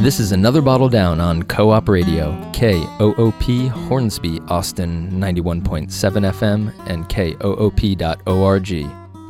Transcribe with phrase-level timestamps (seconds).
[0.00, 7.06] This is another bottle down on Co op Radio, KOOP Hornsby, Austin 91.7 FM, and
[7.10, 8.72] KOOP.org.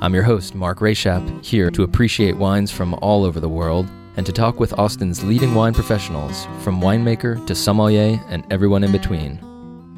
[0.01, 4.25] I'm your host, Mark Rayshap, here to appreciate wines from all over the world and
[4.25, 9.41] to talk with Austin's leading wine professionals, from winemaker to sommelier and everyone in between.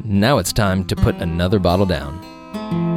[0.04, 2.91] Now it's time to put another bottle down.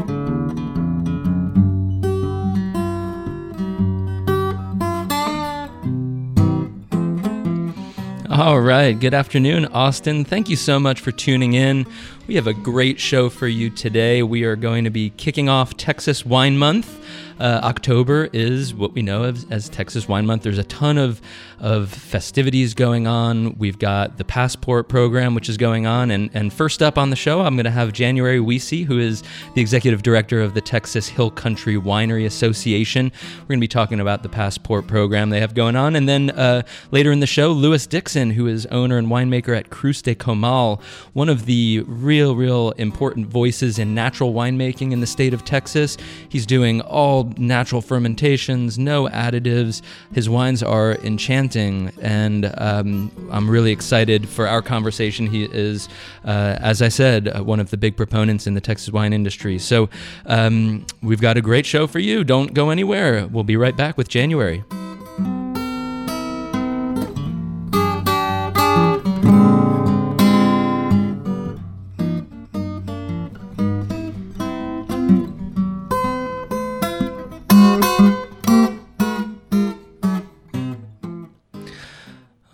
[8.37, 8.99] All right.
[8.99, 10.25] Good afternoon, Austin.
[10.25, 11.87] Thank you so much for tuning in.
[12.27, 14.23] We have a great show for you today.
[14.23, 16.99] We are going to be kicking off Texas Wine Month.
[17.39, 20.43] Uh, October is what we know of as Texas Wine Month.
[20.43, 21.21] There's a ton of,
[21.59, 23.57] of festivities going on.
[23.57, 26.11] We've got the Passport program, which is going on.
[26.11, 29.21] And, and first up on the show, I'm going to have January Wiese, who is
[29.53, 33.11] the executive director of the Texas Hill Country Winery Association.
[33.41, 35.97] We're going to be talking about the Passport program they have going on.
[35.97, 36.61] And then uh,
[36.91, 40.81] later in the show, Lewis Dickson, who is owner and winemaker at Cruz de Comal,
[41.11, 45.97] one of the real, real important voices in natural winemaking in the state of Texas.
[46.29, 49.81] He's doing all natural fermentations, no additives.
[50.13, 55.27] His wines are enchanting, and um, I'm really excited for our conversation.
[55.27, 55.89] He is,
[56.23, 59.59] uh, as I said, uh, one of the big proponents in the Texas wine industry.
[59.59, 59.89] So
[60.25, 62.23] um, we've got a great show for you.
[62.23, 63.27] Don't go anywhere.
[63.27, 64.63] We'll be right back with January.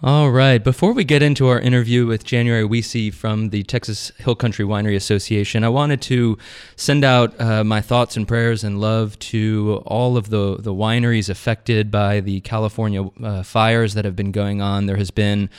[0.03, 0.63] All right.
[0.63, 4.95] Before we get into our interview with January Wiese from the Texas Hill Country Winery
[4.95, 6.39] Association, I wanted to
[6.75, 11.29] send out uh, my thoughts and prayers and love to all of the, the wineries
[11.29, 14.87] affected by the California uh, fires that have been going on.
[14.87, 15.51] There has been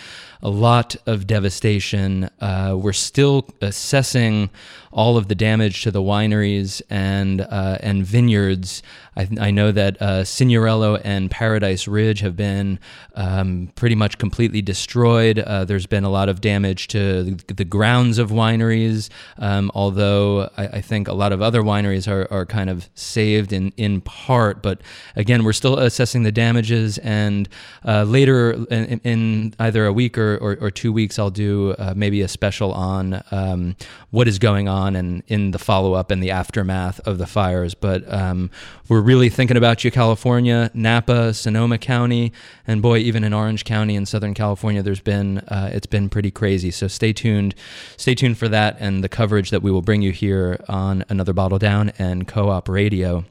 [0.42, 2.28] a lot of devastation.
[2.40, 4.50] Uh, we're still assessing
[4.90, 8.82] all of the damage to the wineries and uh, and vineyards.
[9.16, 12.80] I, I know that uh, Signorello and Paradise Ridge have been
[13.14, 15.38] um, pretty much completely destroyed.
[15.38, 20.50] Uh, there's been a lot of damage to the, the grounds of wineries, um, although
[20.56, 24.00] I, I, think a lot of other wineries are, are kind of saved in, in
[24.00, 24.62] part.
[24.62, 24.80] But
[25.16, 26.98] again, we're still assessing the damages.
[26.98, 27.48] And
[27.84, 31.94] uh, later in, in, either a week or, or, or two weeks, I'll do uh,
[31.96, 33.76] maybe a special on um,
[34.10, 37.74] what is going on and in the follow up and the aftermath of the fires.
[37.74, 38.50] But um,
[38.88, 42.32] we're really thinking about you, California, Napa, Sonoma County,
[42.66, 46.30] and boy, even in Orange County in Southern California, there's been uh, it's been pretty
[46.30, 46.70] crazy.
[46.70, 47.54] So stay tuned,
[47.96, 51.32] stay tuned for that and the coverage that we will bring you here on Another
[51.32, 53.24] Bottle Down and Co-op Radio.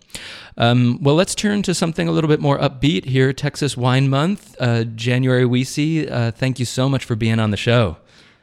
[0.58, 3.34] Um, well, let's turn to something a little bit more upbeat here.
[3.34, 6.08] Texas Wine Month, uh, January Wiese.
[6.10, 7.98] Uh, thank you so much for being on the show.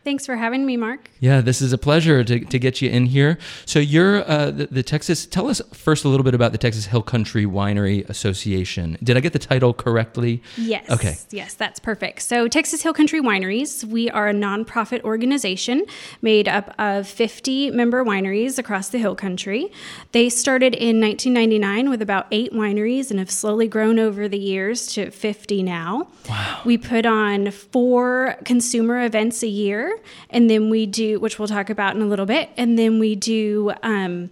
[0.04, 1.10] Thanks for having me, Mark.
[1.20, 3.36] Yeah, this is a pleasure to, to get you in here.
[3.66, 5.26] So you're uh, the, the, Texas.
[5.26, 8.96] Tell us first a little bit about the Texas Hill Country Winery Association.
[9.02, 10.42] Did I get the title correctly?
[10.56, 10.88] Yes.
[10.88, 11.16] Okay.
[11.30, 12.22] Yes, that's perfect.
[12.22, 15.84] So Texas Hill Country Wineries, we are a nonprofit organization
[16.22, 19.70] made up of 50 member wineries across the Hill Country.
[20.12, 24.86] They started in 1999 with about eight wineries and have slowly grown over the years
[24.94, 26.08] to 50 now.
[26.28, 26.62] Wow.
[26.64, 29.97] We put on four consumer events a year
[30.30, 33.14] and then we do, which we'll talk about in a little bit, and then we
[33.14, 33.72] do.
[33.82, 34.30] Um,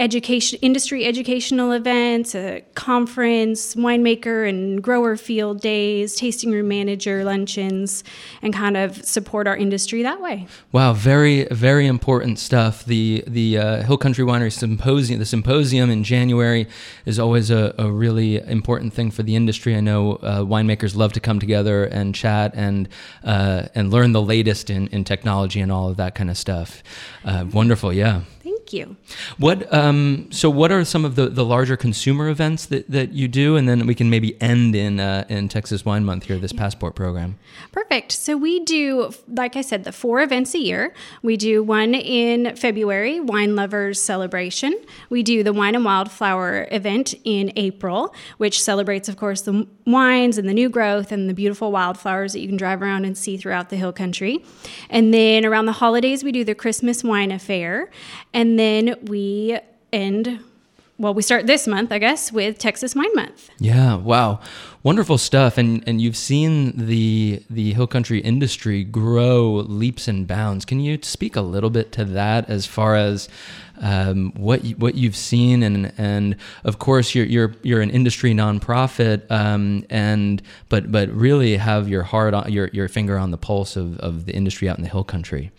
[0.00, 8.02] education industry educational events a conference winemaker and grower field days tasting room manager luncheons
[8.40, 10.46] and kind of support our industry that way.
[10.72, 12.84] Wow very very important stuff.
[12.86, 16.66] The the uh, hill country winery symposium the symposium in january
[17.04, 19.76] is always a, a really important thing for the industry.
[19.76, 22.88] I know uh, winemakers love to come together and chat and
[23.22, 26.82] uh, and learn the latest in, in technology and all of that kind of stuff.
[27.22, 28.22] Uh, wonderful yeah
[28.72, 28.96] you.
[29.38, 33.28] What um, so what are some of the, the larger consumer events that, that you
[33.28, 36.52] do, and then we can maybe end in uh, in Texas Wine Month here, this
[36.52, 37.38] passport program.
[37.72, 38.12] Perfect.
[38.12, 40.94] So we do, like I said, the four events a year.
[41.22, 44.74] We do one in February, Wine Lovers Celebration.
[45.08, 50.38] We do the Wine and Wildflower event in April, which celebrates, of course, the wines
[50.38, 53.36] and the new growth and the beautiful wildflowers that you can drive around and see
[53.36, 54.44] throughout the hill country.
[54.88, 57.90] And then around the holidays, we do the Christmas Wine Affair.
[58.32, 59.58] And then we
[59.92, 60.40] end
[61.00, 63.48] well, we start this month, I guess, with Texas Wine Month.
[63.58, 64.40] Yeah, wow,
[64.82, 65.56] wonderful stuff.
[65.56, 70.66] And and you've seen the the hill country industry grow leaps and bounds.
[70.66, 73.30] Can you speak a little bit to that as far as
[73.80, 78.34] um, what you, what you've seen and and of course you're you're you're an industry
[78.34, 83.38] nonprofit um, and but but really have your heart on your your finger on the
[83.38, 85.50] pulse of, of the industry out in the hill country.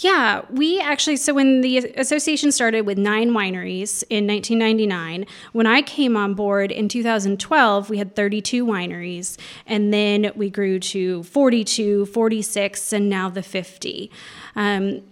[0.00, 5.82] Yeah, we actually, so when the association started with nine wineries in 1999, when I
[5.82, 9.36] came on board in 2012, we had 32 wineries.
[9.66, 14.10] And then we grew to 42, 46, and now the 50.
[14.56, 15.02] Um,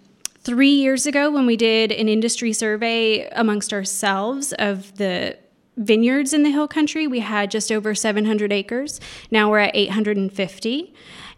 [0.40, 5.36] three years ago, when we did an industry survey amongst ourselves of the
[5.76, 9.02] vineyards in the hill country, we had just over 700 acres.
[9.30, 10.94] Now we're at 850.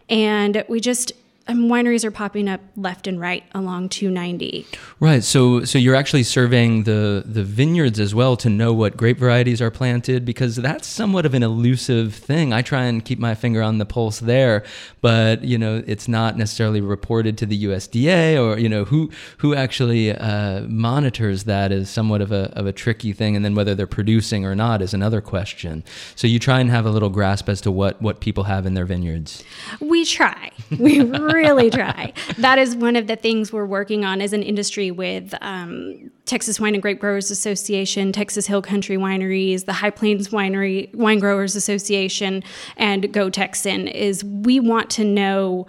[0.09, 1.11] And we just,
[1.47, 4.65] um, wineries are popping up left and right along 290.
[4.99, 5.23] Right.
[5.23, 9.61] So so you're actually surveying the the vineyards as well to know what grape varieties
[9.61, 12.53] are planted because that's somewhat of an elusive thing.
[12.53, 14.63] I try and keep my finger on the pulse there,
[15.01, 19.09] but you know it's not necessarily reported to the USDA or you know who
[19.39, 23.55] who actually uh, monitors that is somewhat of a of a tricky thing, and then
[23.55, 25.83] whether they're producing or not is another question.
[26.15, 28.75] So you try and have a little grasp as to what what people have in
[28.75, 29.43] their vineyards.
[29.79, 30.51] We try.
[30.77, 30.99] We
[31.33, 32.13] really try.
[32.37, 36.59] That is one of the things we're working on as an industry with um, Texas
[36.59, 41.55] Wine and Grape Growers Association, Texas Hill Country Wineries, the High Plains Winery Wine Growers
[41.55, 42.43] Association,
[42.77, 43.87] and Go Texan.
[43.87, 45.67] Is we want to know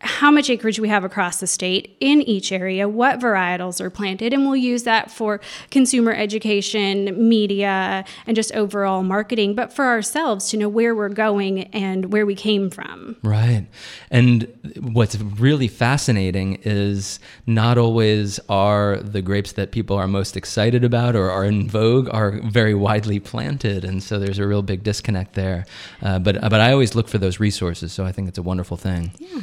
[0.00, 4.32] how much acreage we have across the state in each area, what varietals are planted,
[4.32, 5.40] and we'll use that for
[5.70, 11.64] consumer education, media, and just overall marketing, but for ourselves to know where we're going
[11.74, 13.16] and where we came from.
[13.22, 13.66] Right.
[14.10, 14.46] And
[14.80, 21.16] what's really fascinating is not always are the grapes that people are most excited about
[21.16, 23.84] or are in vogue are very widely planted.
[23.84, 25.66] And so there's a real big disconnect there.
[26.02, 27.92] Uh, but, but I always look for those resources.
[27.92, 29.10] So I think it's a wonderful thing.
[29.18, 29.40] Yeah.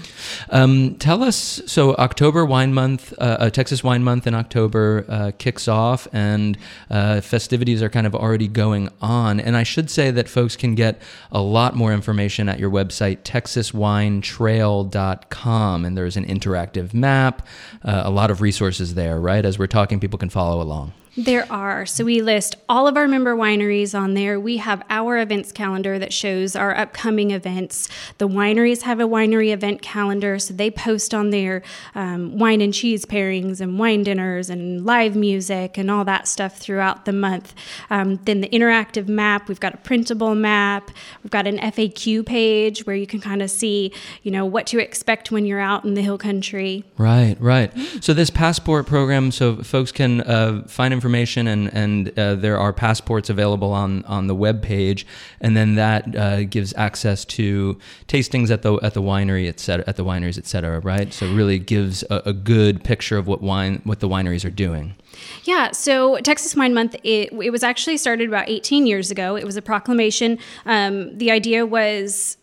[0.50, 5.31] Um, tell us so October Wine Month, uh, uh, Texas Wine Month in October uh,
[5.38, 6.57] kicks off, and
[6.89, 9.39] uh, festivities are kind of already going on.
[9.39, 11.01] And I should say that folks can get
[11.31, 15.86] a lot more information at your website, texaswinetrail.com.
[15.86, 17.48] And there's an interactive map,
[17.83, 19.45] uh, a lot of resources there, right?
[19.45, 20.94] As we're talking, people can follow along.
[21.17, 21.85] There are.
[21.85, 24.38] So we list all of our member wineries on there.
[24.38, 27.88] We have our events calendar that shows our upcoming events.
[28.17, 31.63] The wineries have a winery event calendar, so they post on their
[31.95, 36.57] um, wine and cheese pairings and wine dinners and live music and all that stuff
[36.57, 37.56] throughout the month.
[37.89, 40.91] Um, then the interactive map, we've got a printable map.
[41.23, 44.79] We've got an FAQ page where you can kind of see, you know, what to
[44.79, 46.83] expect when you're out in the hill country.
[46.97, 47.71] Right, right.
[48.01, 52.57] So this passport program, so folks can uh, find information information, and and uh, there
[52.57, 55.05] are passports available on on the web page,
[55.39, 59.85] and then that uh, gives access to tastings at the at the winery, et cetera,
[59.87, 60.79] at the wineries, et cetera.
[60.79, 61.13] Right.
[61.13, 64.95] So really gives a, a good picture of what wine what the wineries are doing.
[65.43, 69.37] Yeah, so Texas Wine Month, it, it was actually started about 18 years ago.
[69.37, 70.37] It was a proclamation.
[70.65, 72.35] Um, the idea was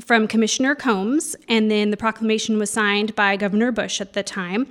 [0.00, 4.66] from Commissioner Combs, and then the proclamation was signed by Governor Bush at the time.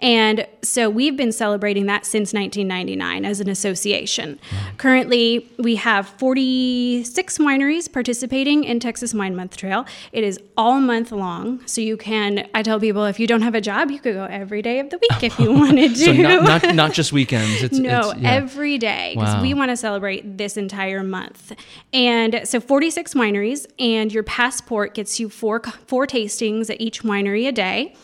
[0.00, 4.38] And so we've been celebrating that since 1999 as an association.
[4.76, 9.86] Currently, we have 46 wineries participating in Texas Wine Month Trail.
[10.12, 13.54] It is all month long, so you can, I tell people, if you don't have
[13.54, 16.04] a job, you could go every day of the week if you wanted to.
[16.04, 17.62] so not, not, not, just weekends.
[17.62, 18.32] It's, no, it's, yeah.
[18.32, 19.42] every day, because wow.
[19.42, 21.52] we want to celebrate this entire month.
[21.92, 27.02] And so 46 wineries, and your passport passport gets you four four tastings at each
[27.02, 27.94] winery a day.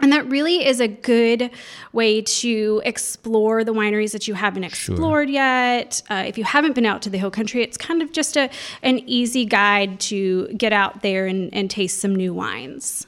[0.00, 1.50] And that really is a good
[1.92, 5.34] way to explore the wineries that you haven't explored sure.
[5.34, 6.02] yet.
[6.10, 8.50] Uh, if you haven't been out to the hill country, it's kind of just a,
[8.82, 13.06] an easy guide to get out there and, and taste some new wines.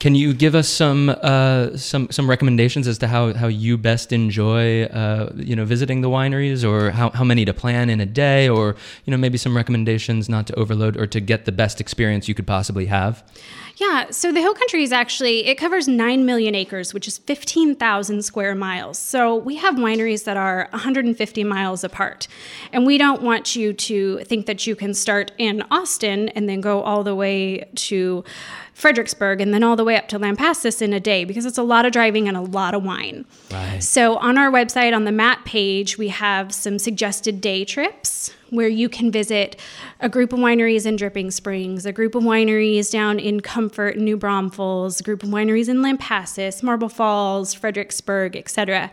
[0.00, 4.12] Can you give us some uh, some some recommendations as to how, how you best
[4.12, 8.06] enjoy uh, you know visiting the wineries, or how, how many to plan in a
[8.06, 11.82] day, or you know maybe some recommendations not to overload or to get the best
[11.82, 13.22] experience you could possibly have?
[13.76, 17.74] Yeah, so the Hill Country is actually it covers nine million acres, which is fifteen
[17.74, 18.98] thousand square miles.
[18.98, 22.26] So we have wineries that are 150 miles apart,
[22.72, 26.62] and we don't want you to think that you can start in Austin and then
[26.62, 28.24] go all the way to
[28.80, 31.62] Fredericksburg and then all the way up to Lampasas in a day because it's a
[31.62, 33.24] lot of driving and a lot of wine.
[33.50, 33.82] Right.
[33.82, 38.68] So on our website on the map page, we have some suggested day trips where
[38.68, 39.56] you can visit
[40.00, 44.16] a group of wineries in Dripping Springs, a group of wineries down in Comfort, New
[44.16, 48.90] Braunfels, a group of wineries in Lampasas, Marble Falls, Fredericksburg, etc.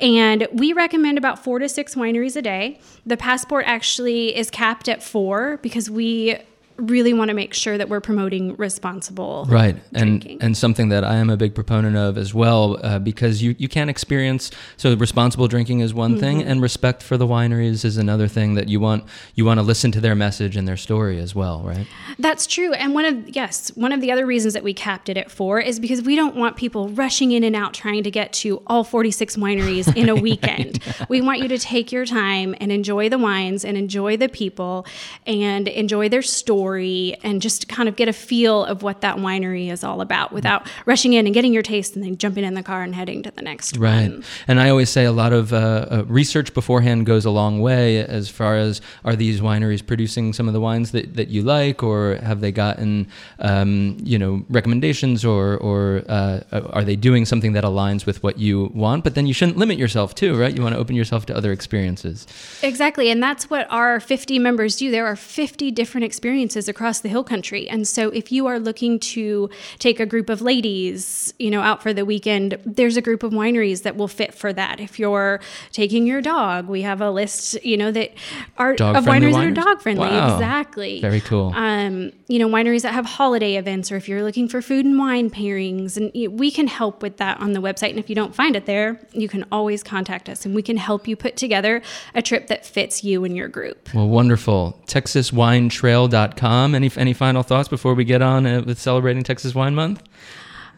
[0.00, 2.80] And we recommend about four to six wineries a day.
[3.04, 6.38] The passport actually is capped at four because we
[6.78, 10.32] really want to make sure that we're promoting responsible right drinking.
[10.32, 13.54] and and something that I am a big proponent of as well uh, because you
[13.58, 16.48] you can experience so responsible drinking is one thing Mm-hmm.
[16.50, 19.04] and respect for the wineries is another thing that you want
[19.34, 21.86] you want to listen to their message and their story as well right
[22.18, 22.72] That's true.
[22.72, 25.60] And one of yes, one of the other reasons that we capped it at 4
[25.60, 28.84] is because we don't want people rushing in and out trying to get to all
[28.84, 30.78] 46 wineries in a weekend.
[31.08, 34.84] We want you to take your time and enjoy the wines and enjoy the people
[35.26, 39.70] and enjoy their story and just kind of get a feel of what that winery
[39.70, 42.62] is all about without rushing in and getting your taste and then jumping in the
[42.62, 44.10] car and heading to the next Right.
[44.10, 44.24] one.
[44.48, 45.56] And I always say a lot of uh,
[45.90, 50.48] uh, research beforehand goes a long way as far as are these wineries producing some
[50.48, 53.06] of the wines that, that you like or have they gotten,
[53.38, 56.40] um, you know, recommendations or, or uh,
[56.72, 59.04] are they doing something that aligns with what you want?
[59.04, 60.54] But then you shouldn't limit yourself too, right?
[60.56, 62.26] You want to open yourself to other experiences.
[62.62, 63.10] Exactly.
[63.10, 64.90] And that's what our 50 members do.
[64.90, 67.68] There are 50 different experiences across the hill country.
[67.68, 71.82] And so if you are looking to take a group of ladies, you know, out
[71.82, 74.80] for the weekend, there's a group of wineries that will fit for that.
[74.80, 75.40] If you're
[75.72, 78.12] taking your dog, we have a list, you know, that
[78.58, 80.08] are of Dog-friendly wineries that are dog friendly.
[80.08, 80.34] Wow.
[80.34, 81.00] Exactly.
[81.00, 81.52] Very cool.
[81.54, 84.98] Um, you know, wineries that have holiday events, or if you're looking for food and
[84.98, 87.90] wine pairings, and you, we can help with that on the website.
[87.90, 90.76] And if you don't find it there, you can always contact us, and we can
[90.76, 91.82] help you put together
[92.14, 93.92] a trip that fits you and your group.
[93.94, 94.80] Well, wonderful.
[94.86, 96.45] TexasWineTrail.com.
[96.46, 100.02] Any, any final thoughts before we get on uh, with celebrating Texas Wine Month?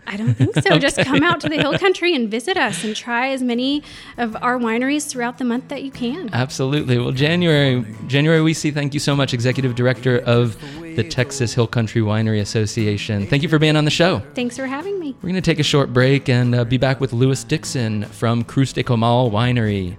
[0.08, 0.78] I don't think so.
[0.78, 3.82] Just come out to the Hill Country and visit us, and try as many
[4.16, 6.30] of our wineries throughout the month that you can.
[6.32, 6.96] Absolutely.
[6.98, 8.72] Well, January, January Wiese.
[8.72, 10.58] Thank you so much, Executive Director of
[10.96, 13.26] the Texas Hill Country Winery Association.
[13.26, 14.20] Thank you for being on the show.
[14.34, 15.14] Thanks for having me.
[15.20, 18.44] We're going to take a short break and uh, be back with Lewis Dickson from
[18.44, 19.96] Cruz de Comal Winery.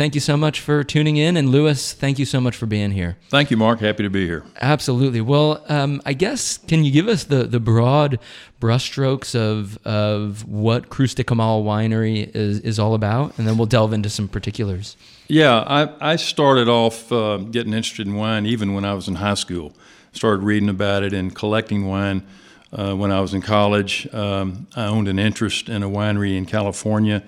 [0.00, 2.90] Thank you so much for tuning in, and Lewis, thank you so much for being
[2.90, 3.18] here.
[3.28, 3.80] Thank you, Mark.
[3.80, 4.44] Happy to be here.
[4.58, 5.20] Absolutely.
[5.20, 8.18] Well, um, I guess can you give us the the broad
[8.62, 13.92] brushstrokes of of what Cruz de Winery is is all about, and then we'll delve
[13.92, 14.96] into some particulars.
[15.28, 19.16] Yeah, I, I started off uh, getting interested in wine even when I was in
[19.16, 19.74] high school.
[20.12, 22.26] Started reading about it and collecting wine
[22.72, 24.08] uh, when I was in college.
[24.14, 27.22] Um, I owned an interest in a winery in California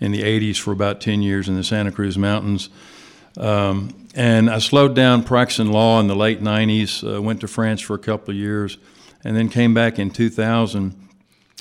[0.00, 2.68] in the 80s for about 10 years in the Santa Cruz Mountains.
[3.36, 7.80] Um, and I slowed down practicing law in the late 90s, uh, went to France
[7.80, 8.78] for a couple of years,
[9.24, 10.94] and then came back in 2000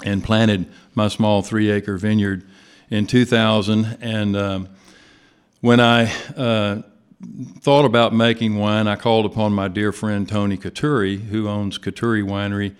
[0.04, 2.48] and planted my small three acre vineyard
[2.90, 3.98] in 2000.
[4.02, 4.70] And um,
[5.62, 6.82] when I uh,
[7.60, 12.24] thought about making wine, I called upon my dear friend Tony Coturri, who owns Coturri
[12.24, 12.76] Winery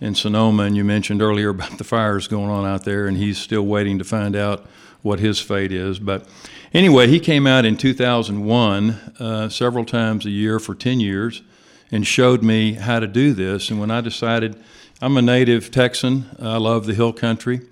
[0.00, 0.64] in Sonoma.
[0.64, 3.98] And you mentioned earlier about the fires going on out there, and he's still waiting
[3.98, 4.66] to find out
[5.08, 5.98] what his fate is.
[5.98, 6.28] But
[6.72, 11.42] anyway, he came out in 2001 uh, several times a year for 10 years
[11.90, 13.70] and showed me how to do this.
[13.70, 14.62] And when I decided,
[15.00, 17.62] I'm a native Texan, I love the hill country.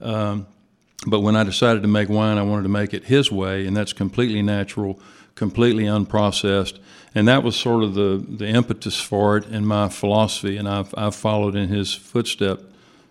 [0.00, 0.46] Um,
[1.06, 3.76] but when I decided to make wine, I wanted to make it his way, and
[3.76, 5.00] that's completely natural,
[5.34, 6.78] completely unprocessed.
[7.14, 10.92] And that was sort of the, the impetus for it and my philosophy, and I've,
[10.96, 12.60] I've followed in his footstep.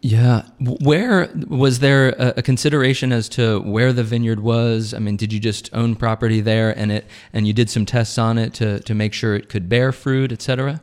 [0.06, 0.44] Yeah.
[0.60, 4.94] Where was there a, consideration as to where the vineyard was?
[4.94, 8.20] I mean, did you just own property there and it and you did some tests
[8.20, 10.80] on it to, to make sure it could bear fruit, et cetera?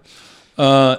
[0.59, 0.97] Uh,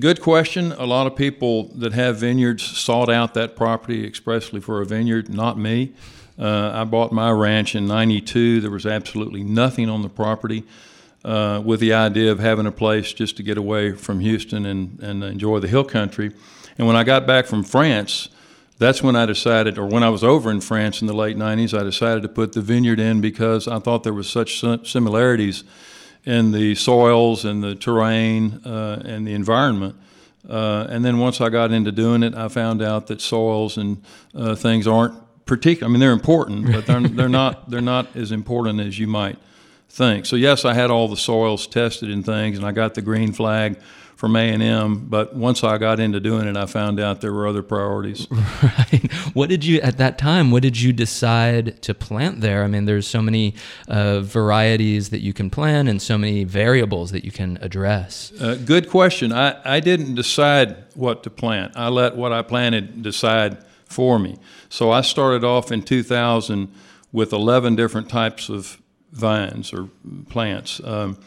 [0.00, 0.72] good question.
[0.72, 5.28] A lot of people that have vineyards sought out that property expressly for a vineyard,
[5.28, 5.92] not me.
[6.38, 8.62] Uh, I bought my ranch in 92.
[8.62, 10.64] There was absolutely nothing on the property
[11.26, 14.98] uh, with the idea of having a place just to get away from Houston and,
[15.02, 16.32] and enjoy the hill country.
[16.78, 18.28] And when I got back from France,
[18.78, 21.78] that's when I decided, or when I was over in France in the late 90s,
[21.78, 25.64] I decided to put the vineyard in because I thought there was such similarities
[26.24, 29.96] in the soils and the terrain uh, and the environment.
[30.48, 34.02] Uh, and then once I got into doing it, I found out that soils and
[34.34, 35.14] uh, things aren't
[35.46, 35.88] particular.
[35.88, 39.38] I mean, they're important, but they're, they're not they're not as important as you might
[39.88, 40.26] think.
[40.26, 43.32] So yes, I had all the soils tested and things, and I got the green
[43.32, 43.78] flag
[44.16, 45.06] from A and M.
[45.06, 48.26] But once I got into doing it, I found out there were other priorities.
[48.62, 49.12] Right.
[49.34, 50.50] What did you at that time?
[50.50, 52.64] What did you decide to plant there?
[52.64, 53.54] I mean, there's so many
[53.86, 58.32] uh, varieties that you can plant and so many variables that you can address.
[58.40, 59.32] Uh, good question.
[59.32, 61.72] I, I didn't decide what to plant.
[61.76, 64.38] I let what I planted decide for me.
[64.68, 66.72] So I started off in 2000
[67.12, 68.80] with 11 different types of
[69.12, 69.88] vines or
[70.28, 70.80] plants.
[70.82, 71.18] Um,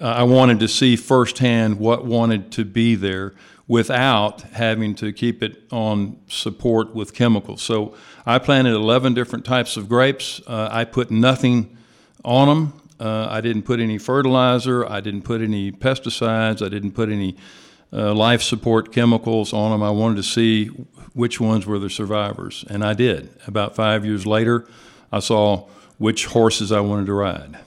[0.00, 3.34] I wanted to see firsthand what wanted to be there
[3.68, 7.62] without having to keep it on support with chemicals.
[7.62, 7.94] So
[8.26, 10.40] I planted 11 different types of grapes.
[10.46, 11.76] Uh, I put nothing
[12.24, 12.80] on them.
[12.98, 14.84] Uh, I didn't put any fertilizer.
[14.86, 16.64] I didn't put any pesticides.
[16.64, 17.36] I didn't put any
[17.92, 19.82] uh, life support chemicals on them.
[19.82, 20.66] I wanted to see
[21.12, 23.30] which ones were the survivors, and I did.
[23.46, 24.66] About five years later,
[25.12, 27.58] I saw which horses I wanted to ride.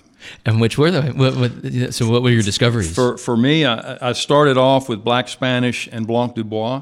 [0.46, 2.10] And which were the what, what, so?
[2.10, 2.94] What were your discoveries?
[2.94, 6.82] For for me, I, I, started off with Black Spanish and Blanc du Bois.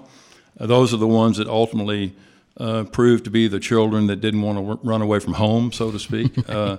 [0.60, 2.14] Uh, those are the ones that ultimately
[2.58, 5.92] uh, proved to be the children that didn't want to run away from home, so
[5.92, 6.32] to speak.
[6.50, 6.78] uh,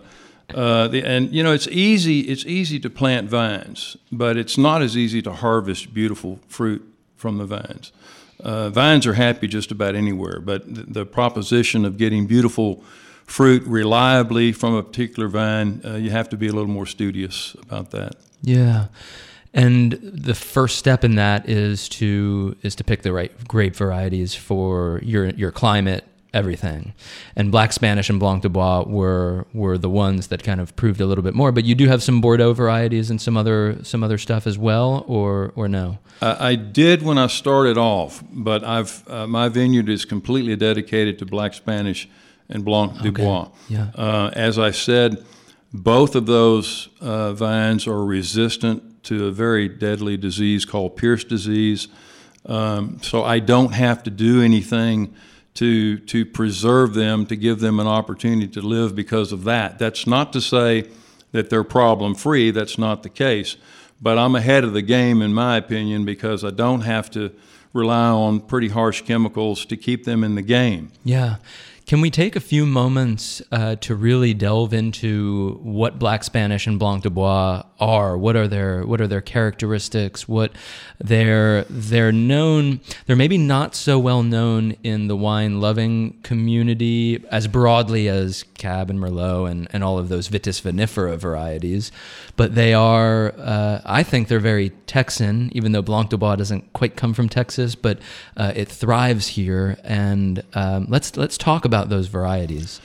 [0.54, 2.20] uh, the, and you know, it's easy.
[2.20, 6.82] It's easy to plant vines, but it's not as easy to harvest beautiful fruit
[7.16, 7.92] from the vines.
[8.40, 12.82] Uh, vines are happy just about anywhere, but the, the, proposition of getting beautiful
[13.26, 17.54] fruit reliably from a particular vine, uh, you have to be a little more studious
[17.62, 18.16] about that.
[18.42, 18.86] Yeah.
[19.54, 24.34] And the first step in that is to is to pick the right grape varieties
[24.34, 26.94] for your your climate everything.
[27.36, 31.00] And Black Spanish and Blanc du Bois were were the ones that kind of proved
[31.00, 31.52] a little bit more.
[31.52, 35.04] But you do have some Bordeaux varieties and some other some other stuff as well,
[35.06, 35.98] or or no?
[36.20, 41.18] Uh, I did when I started off, but I've uh, my vineyard is completely dedicated
[41.18, 42.08] to Black Spanish
[42.52, 43.10] and Blanc okay.
[43.10, 43.48] Bois.
[43.68, 43.90] Yeah.
[43.94, 45.24] Uh, as I said,
[45.72, 51.88] both of those uh, vines are resistant to a very deadly disease called Pierce disease.
[52.46, 55.14] Um, so I don't have to do anything
[55.54, 59.78] to, to preserve them, to give them an opportunity to live because of that.
[59.78, 60.88] That's not to say
[61.32, 63.56] that they're problem free, that's not the case.
[64.00, 67.32] But I'm ahead of the game, in my opinion, because I don't have to
[67.72, 70.90] rely on pretty harsh chemicals to keep them in the game.
[71.04, 71.36] Yeah.
[71.92, 76.78] Can we take a few moments uh, to really delve into what Black Spanish and
[76.78, 78.16] Blanc du Bois are?
[78.16, 80.26] What are their what are their characteristics?
[80.26, 80.52] What
[80.98, 82.80] they're they're known.
[83.04, 88.88] They're maybe not so well known in the wine loving community as broadly as Cab
[88.88, 91.92] and Merlot and, and all of those Vitis vinifera varieties,
[92.36, 93.34] but they are.
[93.36, 97.28] Uh, I think they're very Texan, even though Blanc du Bois doesn't quite come from
[97.28, 97.98] Texas, but
[98.36, 99.78] uh, it thrives here.
[99.82, 102.80] And um, let's let's talk about those varieties.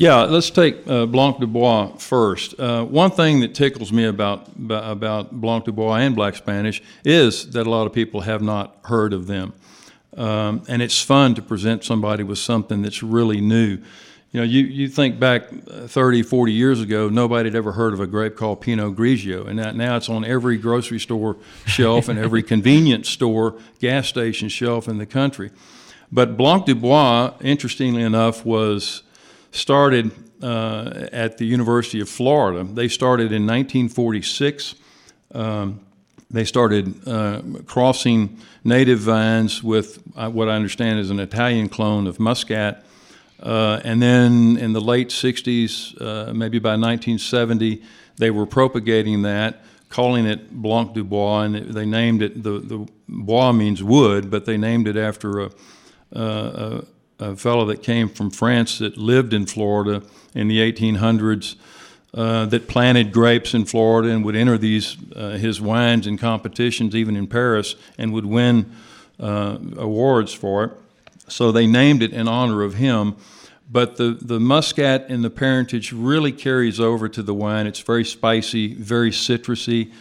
[0.00, 2.58] Yeah, let's take uh, Blanc du Bois first.
[2.58, 7.50] Uh, one thing that tickles me about about Blanc du Bois and Black Spanish is
[7.50, 9.52] that a lot of people have not heard of them,
[10.16, 13.78] um, and it's fun to present somebody with something that's really new.
[14.32, 17.92] You know, you, you think back uh, 30, 40 years ago, nobody had ever heard
[17.92, 22.08] of a grape called Pinot Grigio, and that, now it's on every grocery store shelf
[22.08, 25.50] and every convenience store, gas station shelf in the country.
[26.12, 29.02] But Blanc du Bois, interestingly enough, was
[29.52, 30.10] started
[30.42, 32.64] uh, at the University of Florida.
[32.64, 34.74] They started in 1946.
[35.34, 35.80] Um,
[36.30, 42.06] they started uh, crossing native vines with uh, what I understand is an Italian clone
[42.06, 42.84] of Muscat
[43.42, 47.82] uh, and then in the late 60s, uh, maybe by 1970,
[48.16, 52.86] they were propagating that, calling it Blanc du Bois, and they named it, the, the
[53.08, 55.50] bois means wood, but they named it after a,
[56.12, 56.84] a,
[57.18, 60.02] a fellow that came from France that lived in Florida
[60.34, 61.56] in the 1800s.
[62.12, 66.92] Uh, that planted grapes in Florida and would enter these uh, his wines in competitions,
[66.92, 68.74] even in Paris, and would win
[69.20, 70.72] uh, awards for it.
[71.28, 73.14] So they named it in honor of him.
[73.70, 77.68] But the, the muscat and the parentage really carries over to the wine.
[77.68, 79.92] It's very spicy, very citrusy.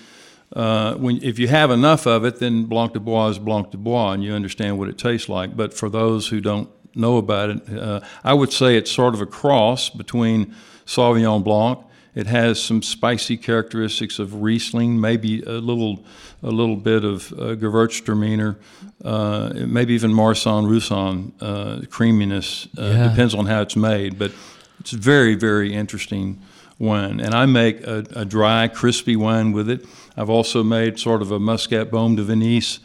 [0.53, 3.77] Uh, when, if you have enough of it, then Blanc du Bois is Blanc du
[3.77, 5.55] Bois, and you understand what it tastes like.
[5.55, 9.21] But for those who don't know about it, uh, I would say it's sort of
[9.21, 11.79] a cross between Sauvignon Blanc
[12.15, 16.03] it has some spicy characteristics of Riesling, maybe a little,
[16.41, 18.57] a little bit of uh, Gewürztraminer,
[19.05, 22.67] uh, maybe even Marsanne Roussanne uh, creaminess.
[22.77, 23.07] Uh, yeah.
[23.09, 24.31] Depends on how it's made, but
[24.79, 26.41] it's very, very interesting
[26.79, 27.19] wine.
[27.19, 29.85] And I make a, a, dry, crispy wine with it.
[30.15, 32.79] I've also made sort of a Muscat Beaume de Venise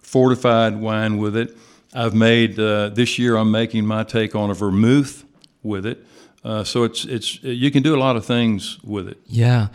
[0.00, 1.56] fortified wine with it.
[1.92, 3.36] I've made uh, this year.
[3.36, 5.24] I'm making my take on a vermouth
[5.62, 6.06] with it.
[6.42, 9.18] Uh, so it's it's you can do a lot of things with it.
[9.26, 9.68] Yeah,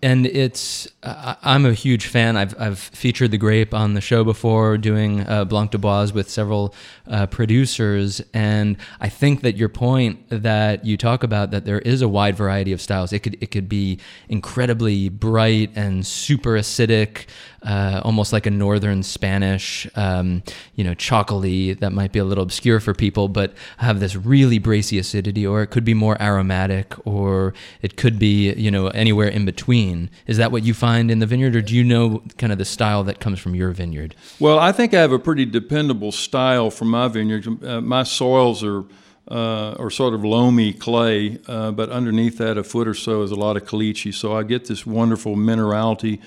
[0.00, 2.36] and it's I'm a huge fan.
[2.36, 6.30] I've I've featured the grape on the show before, doing uh, Blanc du Bois with
[6.30, 6.72] several
[7.08, 12.00] uh, producers, and I think that your point that you talk about that there is
[12.00, 13.12] a wide variety of styles.
[13.12, 13.98] It could it could be
[14.28, 17.26] incredibly bright and super acidic,
[17.64, 20.42] uh, almost like a northern Spanish, um,
[20.76, 24.58] you know, Txakoli that might be a little obscure for people, but have this really
[24.58, 29.28] bracy acidity, or it could be more aromatic, or it could be you know anywhere
[29.38, 29.96] in between.
[30.26, 32.70] Is that what you find in the vineyard, or do you know kind of the
[32.76, 34.14] style that comes from your vineyard?
[34.38, 37.44] Well, I think I have a pretty dependable style from my vineyard.
[37.64, 38.84] Uh, my soils are
[39.28, 43.30] uh, or sort of loamy clay, uh, but underneath that, a foot or so is
[43.30, 44.12] a lot of caliche.
[44.12, 46.20] So I get this wonderful minerality.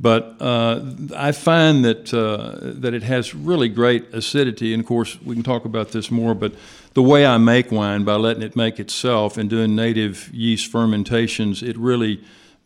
[0.00, 0.80] But uh,
[1.16, 5.44] I find that uh, that it has really great acidity, and of course we can
[5.44, 6.34] talk about this more.
[6.34, 6.54] But
[6.94, 11.62] the way I make wine, by letting it make itself and doing native yeast fermentations,
[11.62, 12.22] it really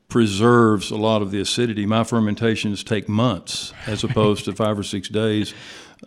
[0.09, 1.87] preserves a lot of the acidity.
[1.87, 5.55] My fermentations take months as opposed to five or six days,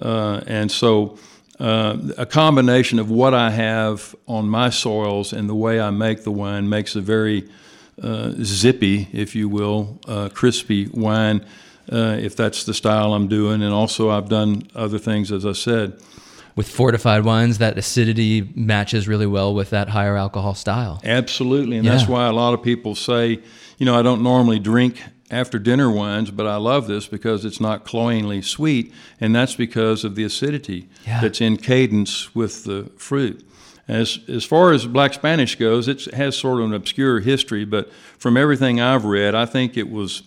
[0.02, 1.18] uh, and so
[1.60, 6.24] uh, a combination of what I have on my soils and the way I make
[6.24, 7.50] the wine makes a very
[8.02, 11.46] uh, zippy, if you will, uh, crispy wine,
[11.92, 13.62] uh, if that's the style I'm doing.
[13.62, 16.00] And also, I've done other things, as I said.
[16.56, 21.00] With fortified wines, that acidity matches really well with that higher alcohol style.
[21.04, 21.78] Absolutely.
[21.78, 21.96] And yeah.
[21.96, 23.40] that's why a lot of people say,
[23.78, 27.62] you know, I don't normally drink after dinner wines, but I love this because it's
[27.62, 31.22] not cloyingly sweet, and that's because of the acidity yeah.
[31.22, 33.46] that's in cadence with the fruit.
[33.88, 37.92] As, as far as Black Spanish goes, it has sort of an obscure history, but
[38.18, 40.22] from everything I've read, I think it was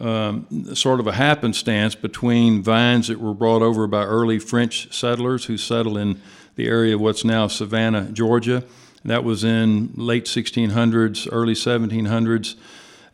[0.00, 5.44] um, sort of a happenstance between vines that were brought over by early French settlers
[5.44, 6.20] who settled in
[6.56, 8.64] the area of what's now Savannah, Georgia.
[9.04, 12.56] That was in late 1600s, early 1700s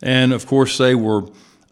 [0.01, 1.23] and of course they were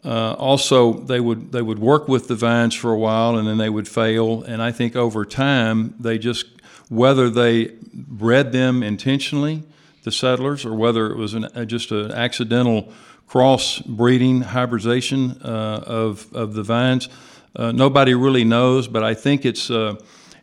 [0.03, 3.57] uh, also they would they would work with the vines for a while and then
[3.57, 6.45] they would fail and I think over time they just
[6.89, 9.63] whether they bred them intentionally
[10.03, 12.91] the settlers or whether it was an, uh, just an accidental
[13.29, 17.07] cross breeding hybridization uh, of of the vines
[17.55, 19.95] uh, nobody really knows but I think it's uh,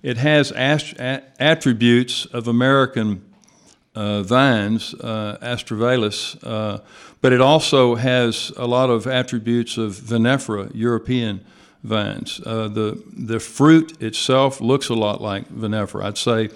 [0.02, 3.26] it has attributes of American
[3.96, 6.78] uh, vines, uh, uh,
[7.22, 11.42] but it also has a lot of attributes of vinifera, European
[11.82, 12.36] vines.
[12.36, 16.04] The, the fruit itself looks a lot like vinifera.
[16.04, 16.50] I'd say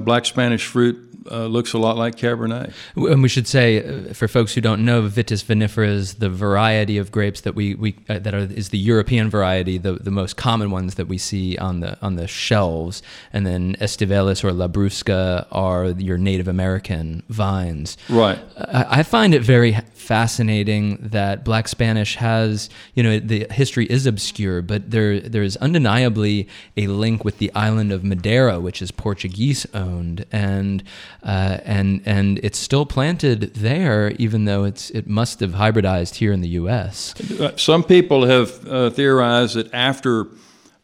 [0.00, 2.72] black Spanish fruit uh, looks a lot like Cabernet.
[2.94, 6.98] And we should say, uh, for folks who don't know, Vitis vinifera is the variety
[6.98, 10.36] of grapes that we, we uh, that are, is the European variety, the, the most
[10.36, 13.02] common ones that we see on the on the shelves.
[13.32, 17.96] And then Aestivalis or Labrusca are your Native American vines.
[18.08, 18.38] Right.
[18.56, 24.06] I, I find it very fascinating that Black Spanish has, you know, the history is
[24.06, 28.90] obscure, but there there is undeniably a link with the island of Madeira, which is
[28.90, 30.82] Portuguese owned, and
[31.26, 36.32] uh, and and it's still planted there, even though it's it must have hybridized here
[36.32, 37.20] in the U.S.
[37.40, 40.28] Uh, some people have uh, theorized that after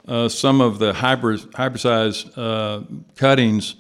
[0.09, 2.83] uh, some of the hybrid, hybridized uh,
[3.15, 3.77] cuttings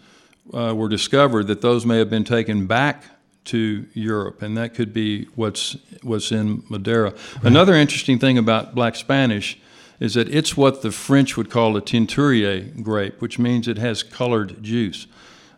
[0.54, 3.06] uh, were discovered, that those may have been taken back
[3.46, 7.10] to Europe, and that could be what's what's in Madeira.
[7.10, 7.44] Right.
[7.44, 9.58] Another interesting thing about Black Spanish
[9.98, 14.04] is that it's what the French would call a teinturier grape, which means it has
[14.04, 15.08] colored juice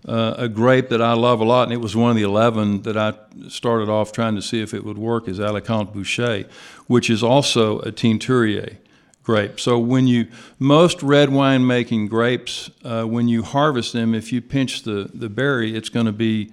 [0.06, 2.82] uh, a grape that I love a lot, and it was one of the 11
[2.82, 3.14] that I
[3.48, 6.50] started off trying to see if it would work, is Alicante Bouschet,
[6.86, 8.76] which is also a Teinturier
[9.22, 9.58] grape.
[9.58, 14.42] So when you, most red wine making grapes, uh, when you harvest them, if you
[14.42, 16.52] pinch the, the berry, it's going to be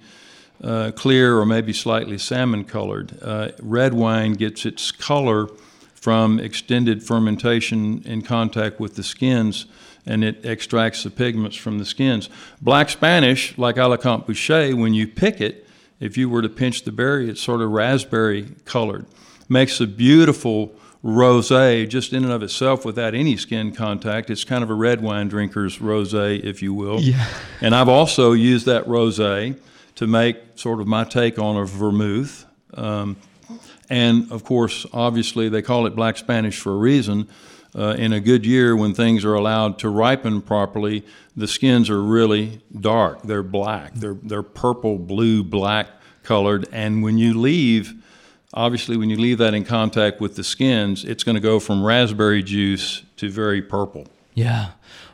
[0.64, 3.18] uh, clear or maybe slightly salmon colored.
[3.20, 5.48] Uh, red wine gets its color
[5.94, 9.66] from extended fermentation in contact with the skins
[10.06, 12.28] and it extracts the pigments from the skins.
[12.60, 15.66] Black Spanish, like Alicante Bouschet, when you pick it,
[16.00, 19.06] if you were to pinch the berry, it's sort of raspberry colored.
[19.48, 24.30] Makes a beautiful rosé just in and of itself without any skin contact.
[24.30, 27.00] It's kind of a red wine drinker's rosé, if you will.
[27.00, 27.26] Yeah.
[27.60, 29.58] And I've also used that rosé
[29.96, 32.46] to make sort of my take on a vermouth.
[32.74, 33.16] Um,
[33.90, 37.28] and of course, obviously, they call it Black Spanish for a reason
[37.74, 41.04] uh, in a good year when things are allowed to ripen properly,
[41.36, 43.22] the skins are really dark.
[43.22, 43.94] They're black.
[43.94, 45.88] They're, they're purple, blue, black
[46.22, 46.68] colored.
[46.72, 47.94] And when you leave,
[48.52, 51.82] obviously, when you leave that in contact with the skins, it's going to go from
[51.84, 54.06] raspberry juice to very purple.
[54.34, 54.72] Yeah.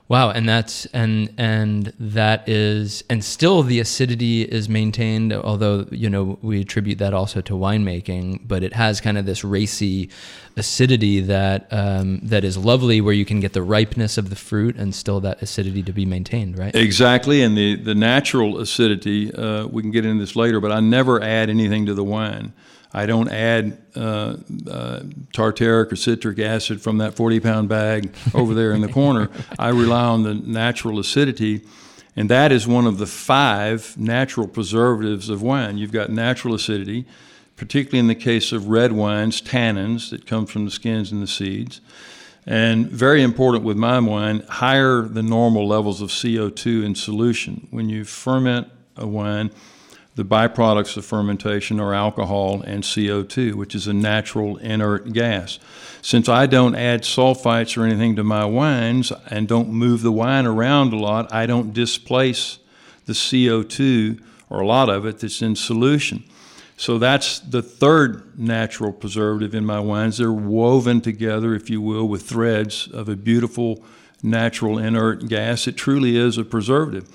[0.09, 5.35] Wow, and that's and and that is and still the acidity is maintained.
[5.35, 9.45] Although you know we attribute that also to winemaking, but it has kind of this
[9.45, 10.09] racy
[10.57, 14.77] acidity that um, that is lovely, where you can get the ripeness of the fruit
[14.77, 16.75] and still that acidity to be maintained, right?
[16.75, 19.31] Exactly, and the the natural acidity.
[19.35, 22.55] Uh, we can get into this later, but I never add anything to the wine.
[22.93, 24.37] I don't add uh,
[24.71, 25.01] uh,
[25.35, 29.31] tartaric or citric acid from that 40 pound bag over there in the corner.
[29.59, 31.63] I rely on the natural acidity.
[32.17, 35.79] And that is one of the five natural preservatives of wine.
[35.79, 37.05] You've got natural acidity,
[37.55, 41.29] particularly in the case of red wines, tannins that come from the skins and the
[41.29, 41.81] seeds.
[42.45, 47.69] And very important with my wine, higher than normal levels of CO2 in solution.
[47.71, 49.51] When you ferment a wine,
[50.19, 55.61] the byproducts of fermentation are alcohol and CO2, which is a natural inert gas.
[56.03, 60.45] Since I don't add sulfites or anything to my wines and don't move the wine
[60.45, 62.59] around a lot, I don't displace
[63.07, 66.25] the CO2 or a lot of it that's in solution.
[66.77, 70.19] So that's the third natural preservative in my wines.
[70.19, 73.85] They're woven together, if you will, with threads of a beautiful
[74.21, 75.69] natural inert gas.
[75.69, 77.09] It truly is a preservative.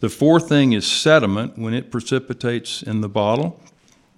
[0.00, 3.60] The fourth thing is sediment when it precipitates in the bottle.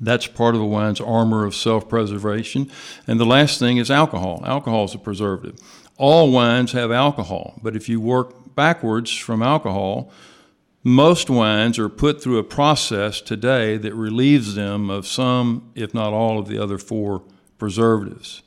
[0.01, 2.71] That's part of the wine's armor of self preservation.
[3.07, 4.43] And the last thing is alcohol.
[4.47, 5.59] Alcohol is a preservative.
[5.97, 10.11] All wines have alcohol, but if you work backwards from alcohol,
[10.85, 16.13] most wines are put through a process today that relieves them of some, if not
[16.13, 17.23] all, of the other four
[17.59, 18.43] preservatives.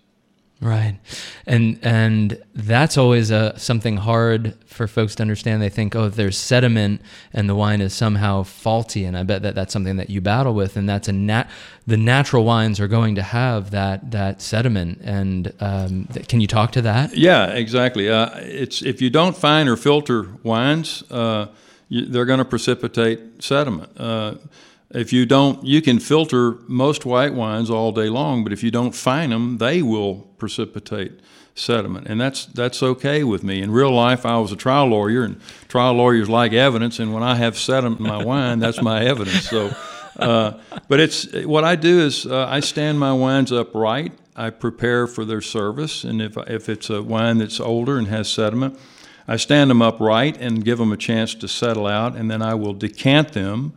[0.61, 0.97] Right,
[1.45, 5.61] and and that's always a something hard for folks to understand.
[5.61, 7.01] They think, oh, there's sediment
[7.33, 10.53] and the wine is somehow faulty, and I bet that that's something that you battle
[10.53, 10.77] with.
[10.77, 11.49] And that's a nat.
[11.85, 15.01] The natural wines are going to have that that sediment.
[15.03, 17.15] And um, th- can you talk to that?
[17.15, 18.09] Yeah, exactly.
[18.09, 21.47] Uh, it's if you don't fine or filter wines, uh,
[21.89, 23.89] you, they're going to precipitate sediment.
[23.97, 24.35] Uh,
[24.95, 28.71] if you don't, you can filter most white wines all day long, but if you
[28.71, 31.19] don't fine them, they will precipitate
[31.53, 33.61] sediment, and that's that's okay with me.
[33.61, 37.23] In real life, I was a trial lawyer, and trial lawyers like evidence, and when
[37.23, 39.49] I have sediment in my wine, that's my evidence.
[39.49, 39.75] So,
[40.17, 40.53] uh,
[40.87, 44.13] but it's what I do is uh, I stand my wines upright.
[44.37, 48.29] I prepare for their service, and if if it's a wine that's older and has
[48.29, 48.77] sediment,
[49.27, 52.53] I stand them upright and give them a chance to settle out, and then I
[52.53, 53.73] will decant them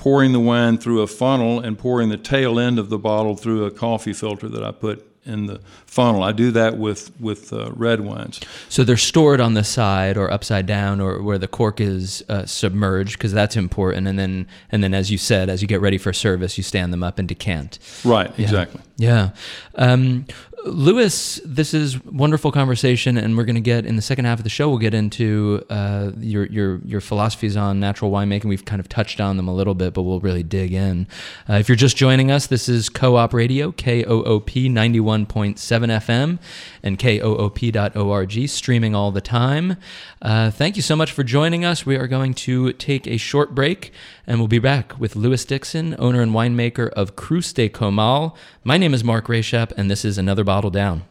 [0.00, 3.66] pouring the wine through a funnel and pouring the tail end of the bottle through
[3.66, 6.22] a coffee filter that I put in the funnel.
[6.22, 8.40] I do that with with uh, red wines.
[8.70, 12.46] So they're stored on the side or upside down or where the cork is uh,
[12.46, 14.08] submerged because that's important.
[14.08, 16.94] And then and then as you said, as you get ready for service, you stand
[16.94, 17.78] them up and decant.
[18.02, 18.32] Right.
[18.38, 18.80] Exactly.
[18.96, 19.30] Yeah.
[19.74, 20.24] Um,
[20.64, 24.44] Lewis, this is wonderful conversation, and we're going to get in the second half of
[24.44, 24.68] the show.
[24.68, 28.44] We'll get into uh, your your your philosophies on natural winemaking.
[28.44, 31.06] We've kind of touched on them a little bit, but we'll really dig in.
[31.48, 36.38] Uh, if you're just joining us, this is Co-op Radio, KOOP 91.7 FM,
[36.82, 39.76] and KOOP.org, streaming all the time.
[40.20, 41.86] Uh, thank you so much for joining us.
[41.86, 43.92] We are going to take a short break,
[44.26, 48.36] and we'll be back with Lewis Dickson, owner and winemaker of Cruz de Comal.
[48.62, 51.04] My name is Mark Rayshap, and this is another bottle down.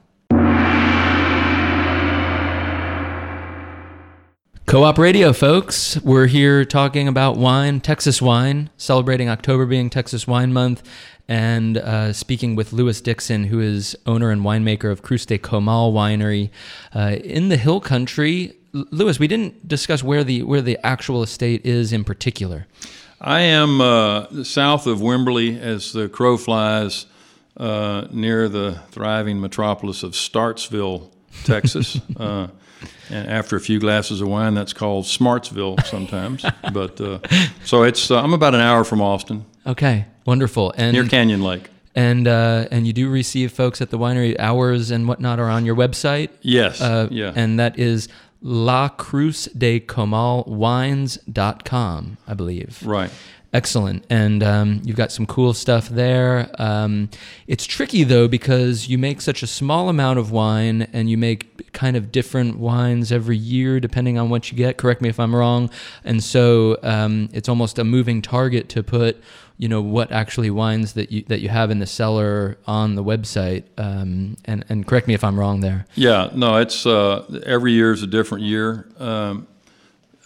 [4.65, 5.97] Co op radio, folks.
[6.01, 10.83] We're here talking about wine, Texas wine, celebrating October being Texas Wine Month,
[11.29, 15.93] and uh, speaking with Lewis Dickson, who is owner and winemaker of Cruz de Comal
[15.93, 16.49] Winery
[16.93, 18.53] uh, in the Hill Country.
[18.73, 22.67] Lewis, we didn't discuss where the where the actual estate is in particular.
[23.21, 27.05] I am uh, south of Wimberley, as the crow flies,
[27.59, 31.09] uh, near the thriving metropolis of Startzville,
[31.43, 31.99] Texas.
[32.19, 32.47] Uh,
[33.09, 36.45] and after a few glasses of wine, that's called Smartsville sometimes.
[36.73, 37.19] but uh,
[37.63, 39.45] so it's uh, I'm about an hour from Austin.
[39.65, 40.73] Okay, wonderful.
[40.77, 41.69] And near Canyon Lake.
[41.95, 45.65] And uh, and you do receive folks at the winery hours and whatnot are on
[45.65, 46.29] your website.
[46.41, 46.81] Yes.
[46.81, 47.33] Uh, yeah.
[47.35, 48.07] And that is
[48.41, 52.81] La Cruz de Comal Wines.com, I believe.
[52.85, 53.11] Right.
[53.51, 54.05] Excellent.
[54.11, 56.51] And um, you've got some cool stuff there.
[56.59, 57.09] Um,
[57.47, 61.71] it's tricky, though, because you make such a small amount of wine and you make
[61.73, 64.77] kind of different wines every year, depending on what you get.
[64.77, 65.71] Correct me if I'm wrong.
[66.03, 69.21] And so um, it's almost a moving target to put
[69.57, 73.03] you know what actually wines that you that you have in the cellar on the
[73.03, 77.73] website um, and and correct me if I'm wrong there yeah no it's uh, every
[77.73, 78.87] year is a different year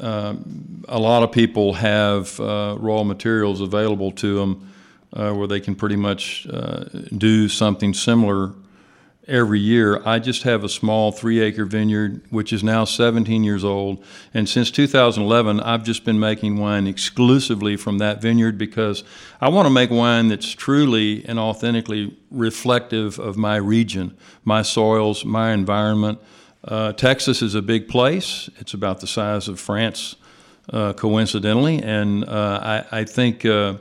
[0.04, 4.74] um, a lot of people have uh, raw materials available to them
[5.14, 6.84] uh, where they can pretty much uh,
[7.18, 8.54] do something similar
[9.28, 10.02] every year.
[10.06, 14.04] I just have a small three acre vineyard, which is now 17 years old.
[14.34, 19.04] And since 2011, I've just been making wine exclusively from that vineyard because
[19.40, 25.24] I want to make wine that's truly and authentically reflective of my region, my soils,
[25.24, 26.20] my environment.
[26.64, 28.50] Uh, Texas is a big place.
[28.60, 30.16] It's about the size of France,
[30.72, 33.76] uh, coincidentally, and uh, I, I, think uh,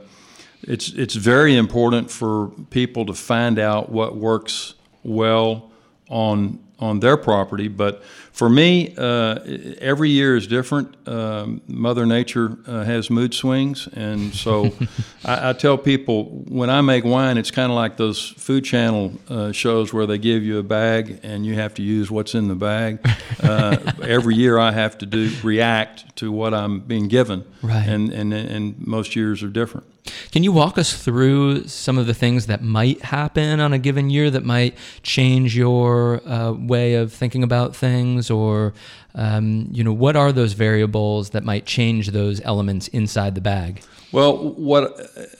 [0.63, 5.71] it's it's very important for people to find out what works well
[6.09, 7.67] on on their property.
[7.67, 9.39] But for me, uh,
[9.79, 10.95] every year is different.
[11.07, 14.65] Um, Mother Nature uh, has mood swings, and so
[15.25, 19.13] I, I, tell people when I make wine, it's kind of like those Food Channel
[19.29, 22.47] uh, shows where they give you a bag and you have to use what's in
[22.47, 22.99] the bag.
[23.41, 27.87] Uh, every year, I have to do react to what I'm being given, right.
[27.87, 29.87] and and and most years are different.
[30.31, 34.09] Can you walk us through some of the things that might happen on a given
[34.09, 38.73] year that might change your uh, way of thinking about things, or
[39.15, 43.81] um, you know, what are those variables that might change those elements inside the bag?
[44.11, 44.31] Well,
[44.71, 44.83] what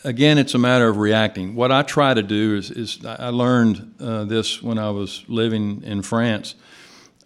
[0.04, 0.38] again?
[0.38, 1.56] It's a matter of reacting.
[1.56, 5.84] What I try to do is, is I learned uh, this when I was living
[5.84, 6.56] in France.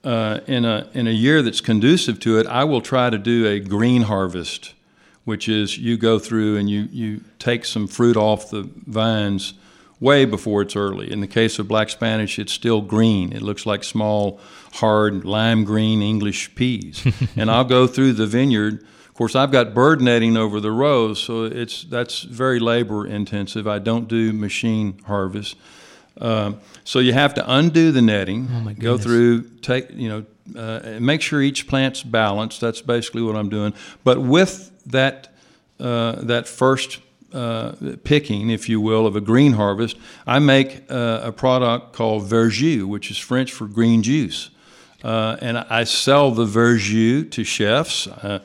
[0.04, 3.48] Uh, in a in a year that's conducive to it, I will try to do
[3.48, 4.74] a green harvest
[5.28, 9.56] which is you go through and you, you take some fruit off the vines
[10.00, 11.12] way before it's early.
[11.12, 13.34] In the case of black Spanish, it's still green.
[13.34, 14.40] It looks like small,
[14.74, 17.06] hard, lime green English peas.
[17.36, 18.84] and I'll go through the vineyard.
[19.08, 23.68] Of course, I've got bird netting over the rows, so it's that's very labor intensive.
[23.68, 25.56] I don't do machine harvest.
[26.20, 31.00] Um, so you have to undo the netting, oh go through, take you know, uh,
[31.00, 32.62] make sure each plant's balanced.
[32.62, 33.74] That's basically what I'm doing.
[34.04, 35.34] But with that
[35.80, 37.00] uh, that first
[37.34, 42.24] uh, picking, if you will, of a green harvest, I make uh, a product called
[42.24, 44.50] verjus, which is French for green juice.
[45.04, 48.08] Uh, and I sell the verjus to chefs.
[48.08, 48.40] Uh,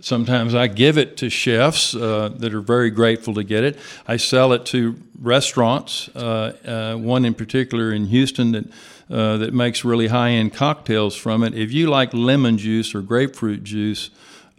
[0.00, 3.78] sometimes I give it to chefs uh, that are very grateful to get it.
[4.06, 8.64] I sell it to restaurants, one in particular in Houston that.
[9.08, 11.54] that makes really high end cocktails from it.
[11.54, 14.10] If you like lemon juice or grapefruit juice,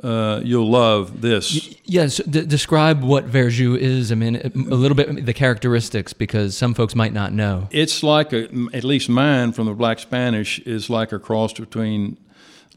[0.03, 1.75] uh, you'll love this.
[1.83, 4.11] yes, d- describe what verjus is.
[4.11, 7.67] I mean, a little bit the characteristics because some folks might not know.
[7.71, 12.17] It's like a, at least mine from the Black Spanish is like a cross between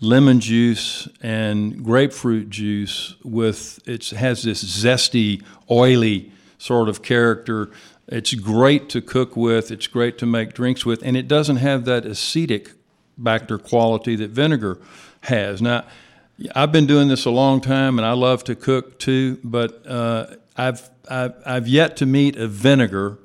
[0.01, 3.15] lemon juice and grapefruit juice.
[3.23, 7.71] With it has this zesty, oily sort of character.
[8.09, 9.71] It's great to cook with.
[9.71, 12.73] It's great to make drinks with, and it doesn't have that acetic
[13.23, 14.79] factor quality that vinegar
[15.23, 15.63] has.
[15.63, 15.85] Now
[16.55, 19.39] I've been doing this a long time, and I love to cook too.
[19.45, 20.27] But uh,
[20.57, 23.19] I've, I've I've yet to meet a vinegar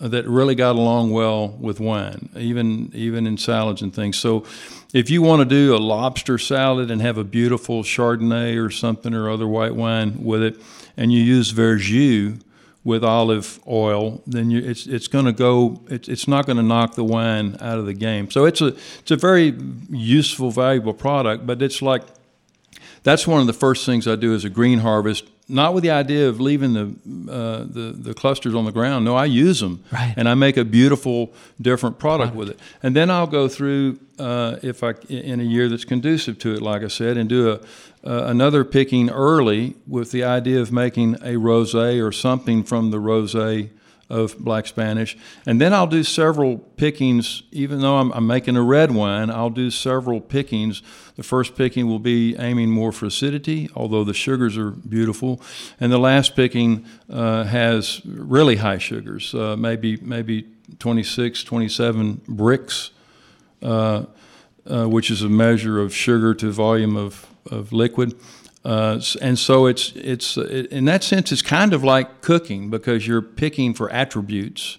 [0.00, 4.18] that really got along well with wine, even even in salads and things.
[4.18, 4.44] So,
[4.92, 9.14] if you want to do a lobster salad and have a beautiful Chardonnay or something
[9.14, 10.60] or other white wine with it,
[10.96, 12.40] and you use verjus
[12.84, 15.80] with olive oil, then you, it's it's going to go.
[15.88, 18.30] It's, it's not going to knock the wine out of the game.
[18.30, 19.54] So it's a it's a very
[19.88, 22.02] useful, valuable product, but it's like
[23.04, 25.24] that's one of the first things I do as a green harvest.
[25.46, 29.04] Not with the idea of leaving the, uh, the the clusters on the ground.
[29.04, 30.14] No, I use them, right.
[30.16, 32.36] and I make a beautiful, different product, product.
[32.36, 32.60] with it.
[32.82, 36.62] And then I'll go through uh, if I in a year that's conducive to it,
[36.62, 37.60] like I said, and do a
[38.06, 42.98] uh, another picking early with the idea of making a rosé or something from the
[42.98, 43.70] rosé
[44.08, 45.16] of black Spanish.
[45.46, 49.50] And then I'll do several pickings, even though I'm, I'm, making a red wine, I'll
[49.50, 50.82] do several pickings.
[51.16, 55.40] The first picking will be aiming more for acidity, although the sugars are beautiful.
[55.80, 62.90] And the last picking uh, has really high sugars, uh, maybe, maybe 26, 27 Brix,
[63.62, 64.04] uh,
[64.66, 68.14] uh, which is a measure of sugar to volume of, of liquid.
[68.64, 73.06] Uh, and so it's it's it, in that sense it's kind of like cooking because
[73.06, 74.78] you're picking for attributes,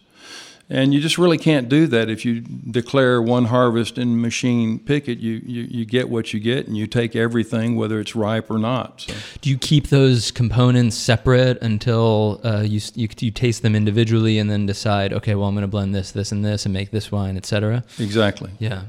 [0.72, 5.08] and you just really can't do that if you declare one harvest and machine pick
[5.08, 5.20] it.
[5.20, 8.58] You, you you get what you get, and you take everything whether it's ripe or
[8.58, 9.02] not.
[9.02, 9.14] So.
[9.42, 14.50] Do you keep those components separate until uh, you, you you taste them individually and
[14.50, 17.12] then decide okay, well I'm going to blend this, this, and this, and make this
[17.12, 17.84] wine, etc.
[18.00, 18.50] Exactly.
[18.58, 18.86] Yeah.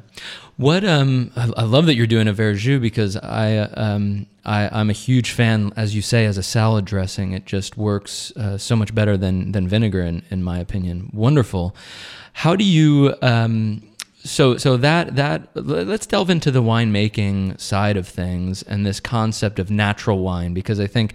[0.57, 4.95] What um, I, love that you're doing a verjus because I um, I, I'm a
[4.95, 7.33] huge fan, as you say, as a salad dressing.
[7.33, 11.11] It just works uh, so much better than than vinegar, in in my opinion.
[11.13, 11.77] Wonderful.
[12.33, 13.15] How do you?
[13.21, 13.83] Um,
[14.25, 19.59] so so that that let's delve into the winemaking side of things and this concept
[19.59, 21.15] of natural wine because I think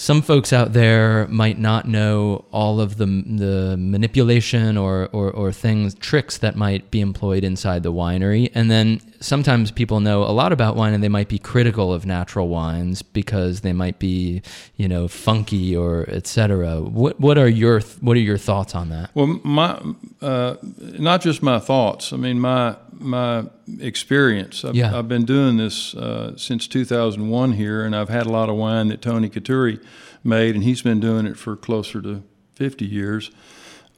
[0.00, 5.52] some folks out there might not know all of the the manipulation or, or, or
[5.52, 8.50] things tricks that might be employed inside the winery.
[8.54, 12.06] And then sometimes people know a lot about wine and they might be critical of
[12.06, 14.40] natural wines because they might be
[14.76, 19.10] you know funky or etc what what are your what are your thoughts on that?
[19.14, 19.82] Well my
[20.22, 22.14] uh, not just my thoughts.
[22.14, 23.44] I mean my my
[23.80, 24.64] experience.
[24.64, 24.96] I've, yeah.
[24.96, 28.88] I've been doing this uh, since 2001 here, and I've had a lot of wine
[28.88, 29.82] that Tony Coturri
[30.24, 32.22] made, and he's been doing it for closer to
[32.54, 33.30] 50 years.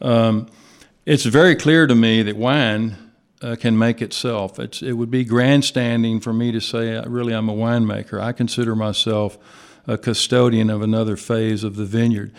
[0.00, 0.48] Um,
[1.04, 2.96] it's very clear to me that wine
[3.42, 4.58] uh, can make itself.
[4.58, 8.20] It's, it would be grandstanding for me to say, uh, really, I'm a winemaker.
[8.20, 9.36] I consider myself
[9.86, 12.32] a custodian of another phase of the vineyard.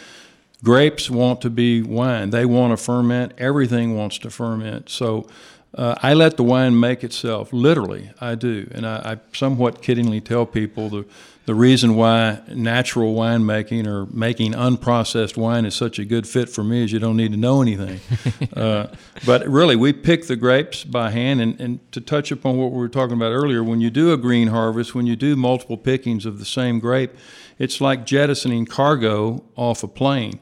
[0.63, 2.29] Grapes want to be wine.
[2.29, 3.33] They want to ferment.
[3.37, 4.89] Everything wants to ferment.
[4.89, 5.27] So
[5.75, 7.51] uh, I let the wine make itself.
[7.51, 8.69] Literally, I do.
[8.71, 11.05] And I, I somewhat kiddingly tell people the
[11.45, 16.63] the reason why natural winemaking or making unprocessed wine is such a good fit for
[16.63, 17.99] me is you don't need to know anything.
[18.55, 18.87] uh,
[19.25, 21.41] but really, we pick the grapes by hand.
[21.41, 24.17] And, and to touch upon what we were talking about earlier, when you do a
[24.17, 27.11] green harvest, when you do multiple pickings of the same grape,
[27.59, 30.39] it's like jettisoning cargo off a plane.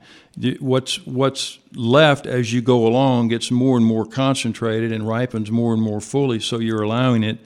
[0.59, 5.73] What's what's left as you go along gets more and more concentrated and ripens more
[5.73, 6.39] and more fully.
[6.39, 7.39] So you're allowing it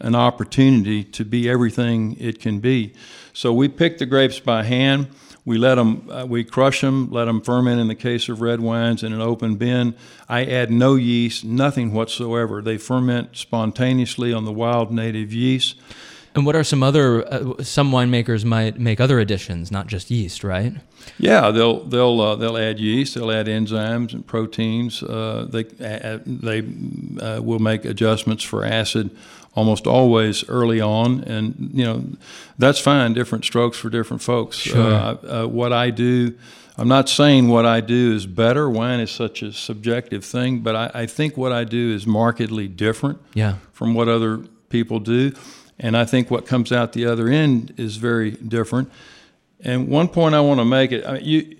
[0.00, 2.92] an opportunity to be everything it can be.
[3.32, 5.08] So we pick the grapes by hand.
[5.44, 8.60] We let them, uh, we crush them, let them ferment in the case of red
[8.60, 9.96] wines in an open bin.
[10.28, 12.62] I add no yeast, nothing whatsoever.
[12.62, 15.76] They ferment spontaneously on the wild native yeast.
[16.34, 17.26] And what are some other?
[17.30, 20.72] Uh, some winemakers might make other additions, not just yeast, right?
[21.18, 23.14] Yeah, they'll they'll uh, they'll add yeast.
[23.14, 25.02] They'll add enzymes and proteins.
[25.02, 26.60] Uh, they uh, they
[27.20, 29.10] uh, will make adjustments for acid
[29.54, 32.04] almost always early on, and you know
[32.58, 33.12] that's fine.
[33.12, 34.56] Different strokes for different folks.
[34.56, 35.18] Sure.
[35.22, 36.34] Uh, what I do.
[36.78, 38.68] I'm not saying what I do is better.
[38.70, 42.66] Wine is such a subjective thing, but I, I think what I do is markedly
[42.66, 43.56] different yeah.
[43.72, 44.38] from what other
[44.70, 45.32] people do.
[45.78, 48.90] And I think what comes out the other end is very different.
[49.60, 51.56] And one point I want to make it I mean, you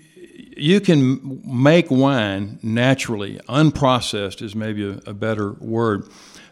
[0.55, 6.07] you can make wine naturally, unprocessed is maybe a, a better word.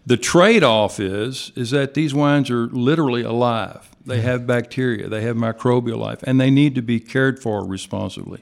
[0.06, 3.88] The trade-off is is that these wines are literally alive.
[4.04, 4.28] They mm-hmm.
[4.28, 8.40] have bacteria, they have microbial life, and they need to be cared for responsibly.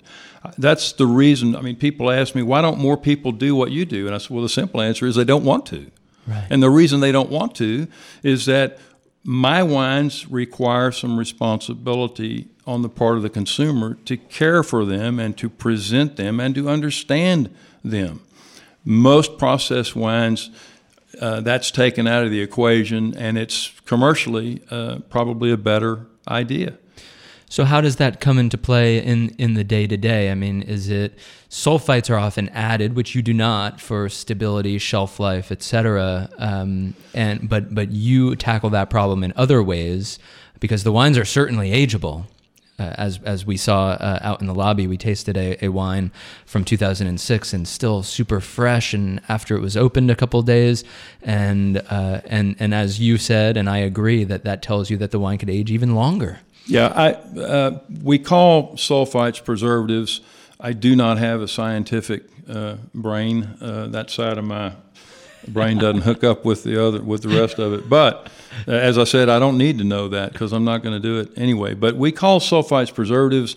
[0.58, 1.56] That's the reason.
[1.56, 4.06] I mean, people ask me, why don't more people do what you do?
[4.06, 5.92] And I said, well, the simple answer is they don't want to.
[6.26, 6.48] Right.
[6.50, 7.88] And the reason they don't want to
[8.24, 8.80] is that
[9.24, 15.20] my wines require some responsibility on the part of the consumer to care for them
[15.20, 17.54] and to present them and to understand
[17.84, 18.22] them.
[18.86, 20.50] Most processed wines,
[21.20, 26.78] uh, that's taken out of the equation, and it's commercially uh, probably a better idea.
[27.52, 30.32] So how does that come into play in in the day to day?
[30.32, 31.18] I mean, is it
[31.50, 36.30] sulfites are often added, which you do not for stability, shelf life, etc.
[36.38, 40.20] Um, and but but you tackle that problem in other ways
[40.60, 42.26] because the wines are certainly ageable.
[42.78, 46.12] Uh, as as we saw uh, out in the lobby, we tasted a, a, wine
[46.46, 48.94] from 2006 and still super fresh.
[48.94, 50.86] And after it was opened a couple days,
[51.22, 55.12] and uh, and and as you said, and I agree that that tells you that
[55.12, 56.40] the wine could age even longer.
[56.70, 60.22] Yeah, I, uh, we call sulfites preservatives.
[60.60, 63.58] I do not have a scientific uh, brain.
[63.60, 64.74] Uh, that side of my
[65.48, 67.90] brain doesn't hook up with the other with the rest of it.
[67.90, 68.32] But
[68.68, 71.00] uh, as I said, I don't need to know that because I'm not going to
[71.00, 71.74] do it anyway.
[71.74, 73.56] But we call sulfites preservatives.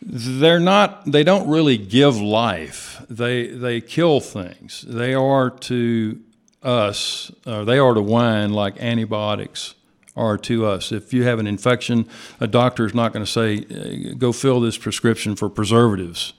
[0.00, 1.10] They're not.
[1.10, 3.04] They don't really give life.
[3.10, 4.84] They they kill things.
[4.86, 6.20] They are to
[6.62, 7.32] us.
[7.44, 9.74] Or they are to wine like antibiotics
[10.20, 10.92] are to us.
[10.92, 12.06] If you have an infection,
[12.38, 16.34] a doctor is not going to say, go fill this prescription for preservatives.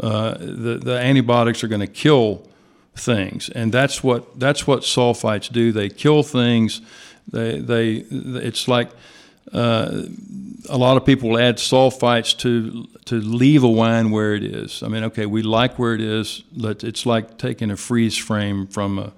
[0.00, 2.48] Uh, the, the antibiotics are going to kill
[2.96, 5.72] things, and that's what that's what sulfites do.
[5.72, 6.80] They kill things.
[7.30, 7.92] They they
[8.48, 8.90] it's like
[9.52, 10.02] uh,
[10.68, 14.82] a lot of people will add sulfites to to leave a wine where it is.
[14.82, 16.42] I mean, okay, we like where it is.
[16.56, 19.12] but It's like taking a freeze frame from a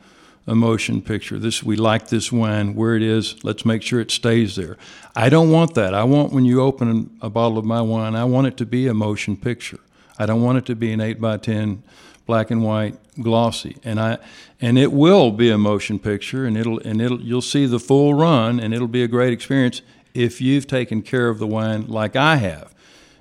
[0.46, 1.38] a motion picture.
[1.38, 3.42] This we like this wine where it is.
[3.44, 4.76] Let's make sure it stays there.
[5.14, 5.94] I don't want that.
[5.94, 8.88] I want when you open a bottle of my wine, I want it to be
[8.88, 9.78] a motion picture.
[10.18, 11.82] I don't want it to be an eight by ten
[12.26, 13.76] black and white glossy.
[13.84, 14.18] And I
[14.60, 18.14] and it will be a motion picture and it'll and it'll you'll see the full
[18.14, 19.82] run and it'll be a great experience
[20.14, 22.74] if you've taken care of the wine like I have.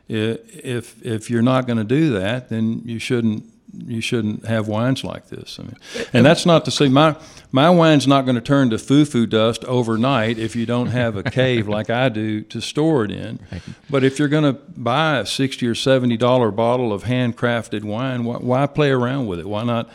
[0.08, 5.04] If if you're not going to do that, then you shouldn't you shouldn't have wines
[5.04, 5.60] like this.
[5.60, 5.76] I mean,
[6.14, 7.16] and that's not to say my
[7.52, 11.24] my wine's not going to turn to foo-foo dust overnight if you don't have a
[11.24, 13.40] cave like I do to store it in.
[13.52, 13.62] Right.
[13.90, 18.24] But if you're going to buy a sixty or seventy dollar bottle of handcrafted wine,
[18.24, 19.48] why, why play around with it?
[19.48, 19.90] Why not?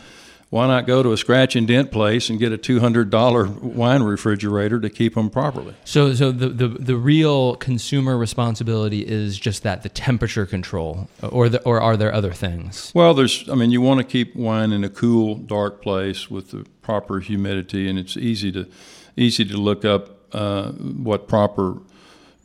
[0.49, 3.45] Why not go to a scratch and dent place and get a two hundred dollar
[3.47, 5.75] wine refrigerator to keep them properly?
[5.83, 11.49] So, so the, the the real consumer responsibility is just that the temperature control, or
[11.49, 12.93] the, or are there other things?
[12.95, 13.47] Well, there's.
[13.49, 17.19] I mean, you want to keep wine in a cool, dark place with the proper
[17.19, 18.67] humidity, and it's easy to
[19.17, 21.81] easy to look up uh, what proper.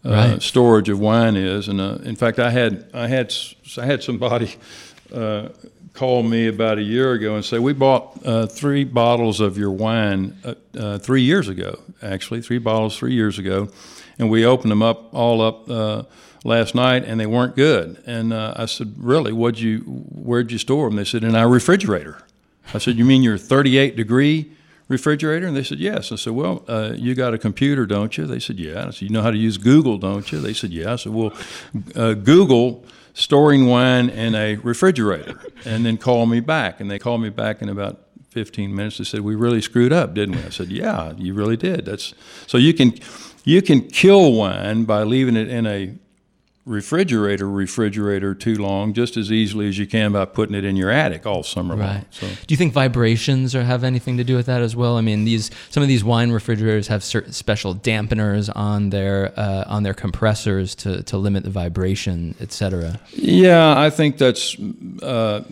[0.05, 0.43] Uh, right.
[0.43, 3.33] storage of wine is, and uh, in fact, I had I had
[3.79, 4.57] I had somebody
[5.15, 5.51] uh,
[5.93, 9.71] called me about a year ago and said, We bought uh, three bottles of your
[9.71, 13.69] wine uh, uh, three years ago, actually, three bottles three years ago.
[14.19, 16.05] And we opened them up all up uh,
[16.45, 18.03] last night and they weren't good.
[18.07, 19.33] And uh, I said, Really?
[19.33, 20.97] What'd you, where'd you store them?
[20.97, 22.23] They said, In our refrigerator.
[22.75, 24.53] I said, You mean your 38 degree
[24.89, 25.47] refrigerator?
[25.47, 26.13] And they said, Yes.
[26.13, 28.27] I said, Well, uh, you got a computer, don't you?
[28.27, 28.87] They said, Yeah.
[28.87, 30.41] I said, You know how to use Google, don't you?
[30.41, 30.93] They said, Yeah.
[30.93, 31.33] I said, Well,
[31.95, 36.81] uh, Google storing wine in a refrigerator and then call me back.
[36.81, 38.99] And they called me back in about 15 minutes.
[38.99, 40.43] They said, We really screwed up, didn't we?
[40.43, 41.85] I said, Yeah, you really did.
[41.87, 42.15] That's
[42.47, 42.95] so you can
[43.45, 45.95] you can kill wine by leaving it in a
[46.65, 50.91] refrigerator refrigerator too long just as easily as you can by putting it in your
[50.91, 52.05] attic all summer long.
[52.11, 52.27] So.
[52.29, 54.97] Do you think vibrations or have anything to do with that as well?
[54.97, 59.65] I mean, these some of these wine refrigerators have certain special dampeners on their uh,
[59.67, 63.01] on their compressors to, to limit the vibration, etc.
[63.13, 64.57] Yeah, I think that's.
[65.03, 65.43] Uh,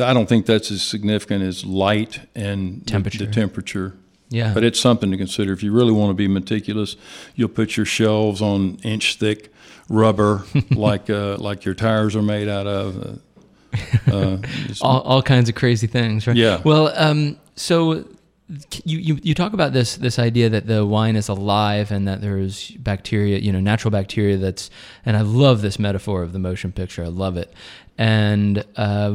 [0.00, 3.18] I don't think that's as significant as light and temperature.
[3.18, 3.94] The, the temperature.
[4.30, 4.52] Yeah.
[4.54, 5.52] But it's something to consider.
[5.52, 6.96] If you really want to be meticulous,
[7.34, 9.52] you'll put your shelves on inch thick
[9.88, 12.96] rubber, like uh, like your tires are made out of.
[12.96, 14.38] Uh, uh
[14.80, 16.36] all, all kinds of crazy things, right?
[16.36, 16.62] Yeah.
[16.64, 18.04] Well, um, so
[18.84, 22.22] you, you you talk about this this idea that the wine is alive and that
[22.22, 24.70] there's bacteria, you know, natural bacteria that's,
[25.04, 27.04] and I love this metaphor of the motion picture.
[27.04, 27.52] I love it.
[28.00, 29.12] And uh,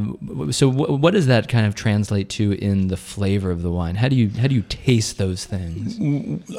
[0.52, 3.96] so, w- what does that kind of translate to in the flavor of the wine?
[3.96, 5.98] How do you how do you taste those things?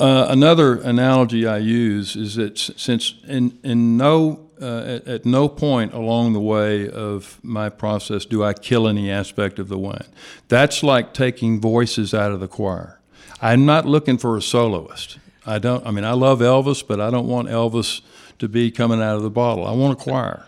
[0.01, 5.49] Uh, another analogy I use is that since in in no uh, at, at, no
[5.49, 10.07] point along the way of my process do I kill any aspect of the wine.
[10.49, 13.01] That's like taking voices out of the choir.
[13.43, 15.18] I'm not looking for a soloist.
[15.45, 15.87] I don't.
[15.87, 18.01] I mean, I love Elvis, but I don't want Elvis
[18.39, 19.66] to be coming out of the bottle.
[19.66, 20.47] I want a choir.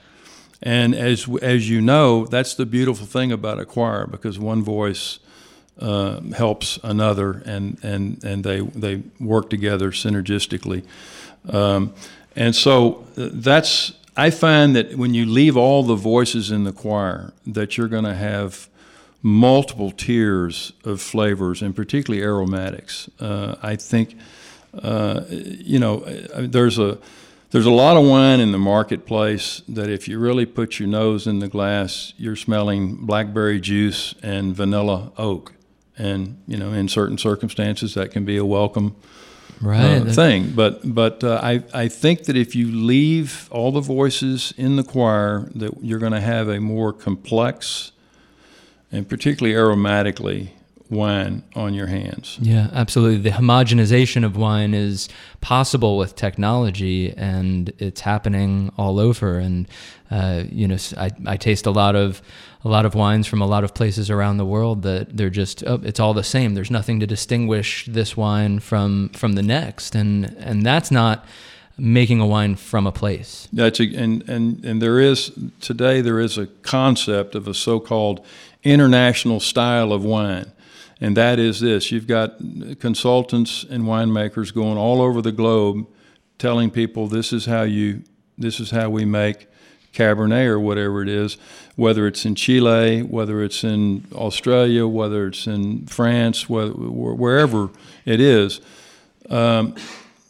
[0.62, 5.18] And as as you know, that's the beautiful thing about a choir because one voice
[5.78, 10.84] uh, helps another, and and and they they work together synergistically.
[11.48, 11.92] Um,
[12.34, 16.72] and so uh, that's I find that when you leave all the voices in the
[16.72, 18.68] choir, that you're going to have
[19.22, 23.10] multiple tiers of flavors and particularly aromatics.
[23.20, 24.16] Uh, I think,
[24.82, 26.98] uh, you know, uh, there's a
[27.56, 31.26] there's a lot of wine in the marketplace that if you really put your nose
[31.26, 35.54] in the glass, you're smelling blackberry juice and vanilla oak.
[35.96, 38.94] And, you know, in certain circumstances, that can be a welcome
[39.62, 40.02] right.
[40.02, 40.52] uh, thing.
[40.54, 44.84] But, but uh, I, I think that if you leave all the voices in the
[44.84, 47.92] choir, that you're going to have a more complex
[48.92, 50.50] and particularly aromatically
[50.90, 52.38] wine on your hands.
[52.40, 53.30] Yeah, absolutely.
[53.30, 55.08] The homogenization of wine is
[55.40, 59.38] possible with technology, and it's happening all over.
[59.38, 59.68] And
[60.10, 62.22] uh, you know, I, I taste a lot of
[62.64, 65.64] a lot of wines from a lot of places around the world that they're just
[65.66, 66.54] oh, it's all the same.
[66.54, 71.24] There's nothing to distinguish this wine from from the next, and and that's not
[71.78, 73.48] making a wine from a place.
[73.52, 78.24] That's a, and and and there is today there is a concept of a so-called
[78.62, 80.50] international style of wine
[81.00, 81.92] and that is this.
[81.92, 82.38] You've got
[82.80, 85.86] consultants and winemakers going all over the globe
[86.38, 88.02] telling people this is how you
[88.38, 89.48] this is how we make
[89.92, 91.38] cabernet or whatever it is
[91.74, 97.70] whether it's in chile whether it's in australia whether it's in france wherever
[98.04, 98.60] it is
[99.30, 99.74] um,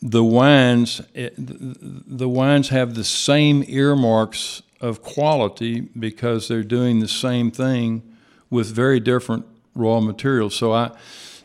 [0.00, 7.08] the wines it, the wines have the same earmarks of quality because they're doing the
[7.08, 8.02] same thing
[8.50, 9.44] with very different
[9.76, 10.54] raw materials.
[10.54, 10.90] So I,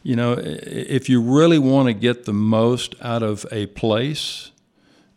[0.04, 4.52] you know, if you really want to get the most out of a place,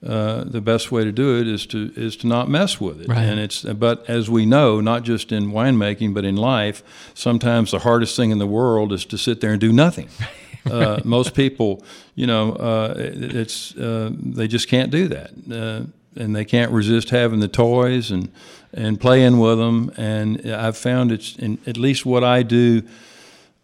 [0.06, 3.08] uh, the best way to do it is to is to not mess with it.
[3.08, 3.22] Right.
[3.22, 6.82] And it's but as we know, not just in winemaking but in life,
[7.14, 10.08] sometimes the hardest thing in the world is to sit there and do nothing.
[10.70, 11.82] uh, most people,
[12.14, 17.08] you know, uh, it's uh, they just can't do that, uh, and they can't resist
[17.08, 18.30] having the toys and
[18.76, 19.92] and playing with them.
[19.96, 22.82] And I've found it's in, at least what I do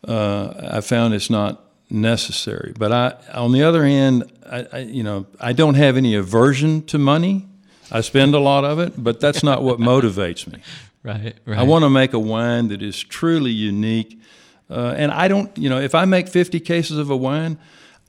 [0.06, 2.72] uh, I found it's not necessary.
[2.78, 6.84] But I, on the other hand, I, I, you know, I don't have any aversion
[6.86, 7.46] to money.
[7.90, 10.60] I spend a lot of it, but that's not what motivates me.
[11.02, 11.58] Right, right.
[11.58, 14.20] I want to make a wine that is truly unique.
[14.68, 17.58] Uh, and I don't, you know, if I make 50 cases of a wine,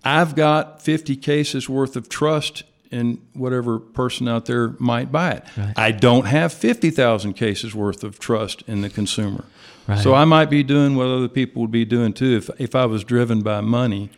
[0.04, 5.44] I've got 50 cases worth of trust in whatever person out there might buy it.
[5.58, 5.74] Right.
[5.78, 9.46] I don't have 50,000 cases worth of trust in the consumer.
[9.88, 10.00] Right.
[10.00, 12.86] So I might be doing what other people would be doing too if, if I
[12.86, 14.10] was driven by money,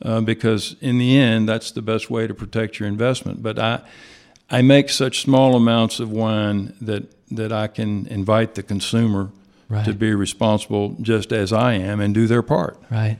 [0.00, 3.42] uh, because in the end, that's the best way to protect your investment.
[3.42, 3.80] But I,
[4.50, 9.30] I make such small amounts of wine that that I can invite the consumer
[9.68, 9.86] Right.
[9.86, 12.76] to be responsible just as I am and do their part.
[12.90, 13.16] Right.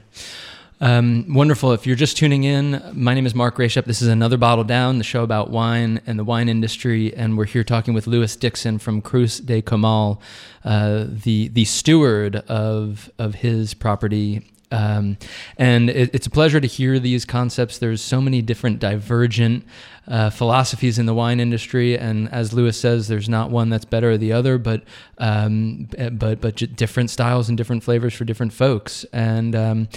[0.83, 1.71] Um, wonderful.
[1.71, 3.85] If you're just tuning in, my name is Mark Grayshep.
[3.85, 7.45] This is another Bottle Down, the show about wine and the wine industry, and we're
[7.45, 10.21] here talking with Lewis Dickson from Cruz de Comal,
[10.65, 14.45] uh, the the steward of of his property.
[14.73, 15.19] Um,
[15.57, 17.79] and it, it's a pleasure to hear these concepts.
[17.79, 19.65] There's so many different divergent
[20.09, 24.13] uh, philosophies in the wine industry, and as Lewis says, there's not one that's better
[24.13, 24.83] or the other, but
[25.19, 29.05] um, but but different styles and different flavors for different folks.
[29.13, 29.89] And um,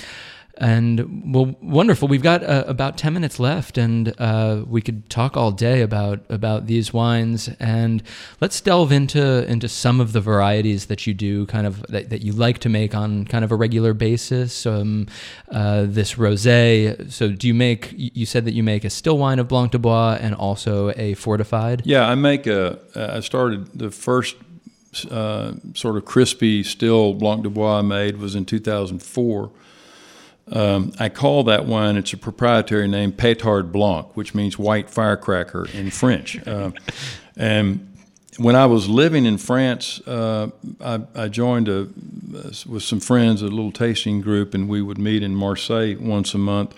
[0.58, 2.08] and well, wonderful.
[2.08, 6.22] We've got uh, about ten minutes left, and uh, we could talk all day about
[6.30, 7.50] about these wines.
[7.60, 8.02] And
[8.42, 12.22] let's delve into into some of the varieties that you do, kind of that, that
[12.22, 14.66] you like to make on kind of a regular basis.
[14.66, 15.08] Um,
[15.52, 17.12] uh, this rosé.
[17.12, 17.94] So, do you make?
[17.96, 21.14] You said that you make a still wine of Blanc du Bois and also a
[21.16, 21.82] fortified.
[21.86, 22.80] Yeah, I make a.
[22.96, 24.36] I started the first
[25.12, 29.52] uh, sort of crispy still Blanc du Bois I made was in 2004.
[30.52, 31.98] Um, I call that wine.
[31.98, 36.46] It's a proprietary name, Pétard Blanc, which means white firecracker in French.
[36.48, 36.72] Uh,
[37.38, 37.96] and
[38.38, 40.50] when I was living in France, uh,
[40.82, 41.88] I, I, joined a,
[42.68, 46.38] with some friends a little tasting group, and we would meet in Marseille once a
[46.38, 46.76] month.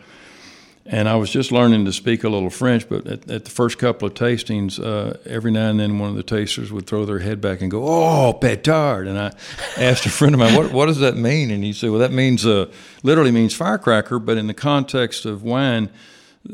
[0.89, 3.77] And I was just learning to speak a little French, but at, at the first
[3.77, 7.19] couple of tastings, uh, every now and then one of the tasters would throw their
[7.19, 9.33] head back and go, "Oh, pétard!" And I
[9.77, 12.13] asked a friend of mine, "What, what does that mean?" And he said, "Well, that
[12.13, 12.71] means uh,
[13.03, 15.89] literally means firecracker, but in the context of wine,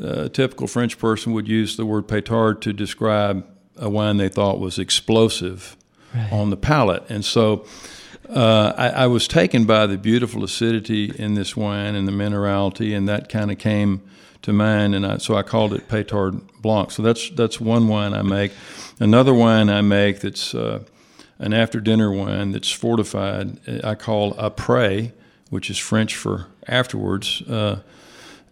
[0.02, 4.28] uh, a typical French person would use the word pétard to describe a wine they
[4.28, 5.76] thought was explosive
[6.12, 6.32] right.
[6.32, 7.64] on the palate." And so.
[8.26, 12.96] Uh, I, I, was taken by the beautiful acidity in this wine and the minerality,
[12.96, 14.00] and that kind of came
[14.44, 16.90] to mine, and I, so I called it Pétard Blanc.
[16.90, 18.52] So that's that's one wine I make.
[19.00, 20.84] Another wine I make that's uh,
[21.38, 23.58] an after dinner wine that's fortified.
[23.82, 25.12] I call après,
[25.50, 27.42] which is French for afterwards.
[27.42, 27.80] Uh,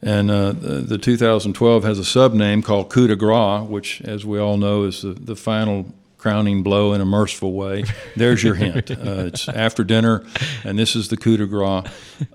[0.04, 4.26] and uh, the, the, 2012 has a sub name called Coup de Grace, which, as
[4.26, 7.82] we all know, is the, the final crowning blow in a merciful way.
[8.14, 8.90] There's your hint.
[9.02, 10.22] Uh, it's after dinner,
[10.64, 11.84] and this is the coup de grace.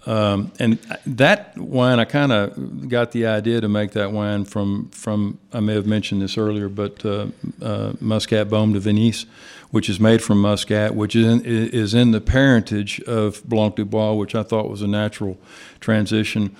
[0.05, 4.89] Um, and that wine, I kind of got the idea to make that wine from
[4.89, 7.27] from I may have mentioned this earlier, but uh,
[7.61, 9.25] uh, Muscat Beaumes de Venise,
[9.71, 13.85] which is made from Muscat, which is in, is in the parentage of Blanc du
[13.85, 15.37] Bois, which I thought was a natural
[15.79, 16.53] transition.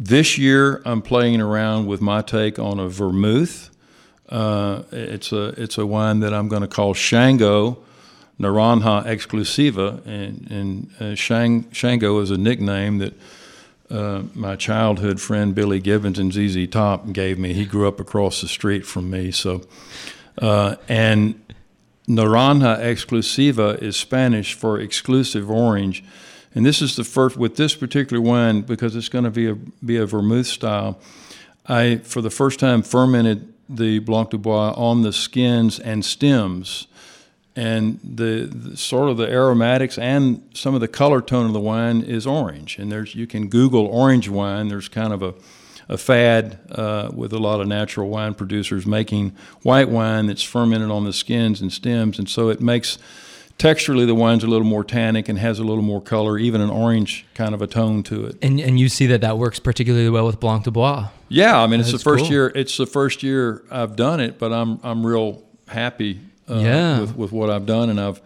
[0.00, 3.71] This year, I'm playing around with my take on a vermouth
[4.32, 7.78] uh, it's a it's a wine that I'm going to call Shango
[8.40, 13.14] Naranja Exclusiva, and, and uh, Shang, Shango is a nickname that
[13.90, 17.52] uh, my childhood friend Billy Gibbons and ZZ Top gave me.
[17.52, 19.62] He grew up across the street from me, so
[20.38, 21.40] uh, and
[22.08, 26.02] Naranja Exclusiva is Spanish for exclusive orange.
[26.54, 29.54] And this is the first with this particular wine because it's going to be a
[29.54, 30.98] be a vermouth style.
[31.66, 36.86] I for the first time fermented the Blanc du Bois on the skins and stems.
[37.54, 41.60] And the, the, sort of the aromatics and some of the color tone of the
[41.60, 42.78] wine is orange.
[42.78, 44.68] And there's you can Google orange wine.
[44.68, 45.34] There's kind of a,
[45.88, 50.90] a fad uh, with a lot of natural wine producers making white wine that's fermented
[50.90, 52.96] on the skins and stems, and so it makes
[53.62, 56.70] texturally the wine's a little more tannic and has a little more color, even an
[56.70, 58.36] orange kind of a tone to it.
[58.42, 61.08] And and you see that that works particularly well with Blanc du Bois.
[61.28, 62.32] Yeah, I mean it's the first cool.
[62.32, 62.52] year.
[62.54, 67.00] It's the first year I've done it, but I'm I'm real happy uh, yeah.
[67.00, 68.20] with with what I've done, and I've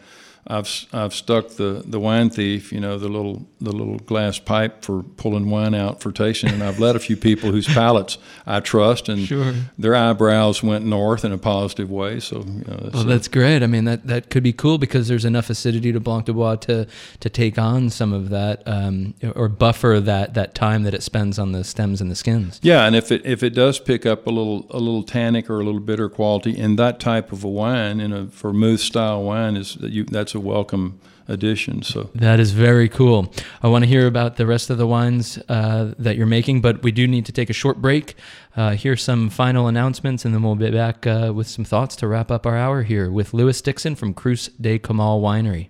[0.48, 4.84] I've I've stuck the, the wine thief, you know, the little the little glass pipe
[4.84, 8.60] for pulling wine out for tasting, and I've let a few people whose palates I
[8.60, 9.54] trust, and sure.
[9.76, 12.20] their eyebrows went north in a positive way.
[12.20, 13.64] So, you know, that's well, that's great.
[13.64, 16.56] I mean, that that could be cool because there's enough acidity to Blanc du Bois
[16.56, 16.86] to
[17.18, 21.40] to take on some of that um, or buffer that that time that it spends
[21.40, 22.60] on the stems and the skins.
[22.62, 25.60] Yeah, and if it if it does pick up a little a little tannic or
[25.60, 29.56] a little bitter quality in that type of a wine, in a vermouth style wine,
[29.56, 31.82] is that you that's a welcome addition.
[31.82, 33.32] So that is very cool.
[33.62, 36.82] I want to hear about the rest of the wines uh, that you're making, but
[36.82, 38.14] we do need to take a short break.
[38.56, 42.06] Uh, hear some final announcements, and then we'll be back uh, with some thoughts to
[42.06, 45.68] wrap up our hour here with Lewis Dickson from Cruz de Comal Winery.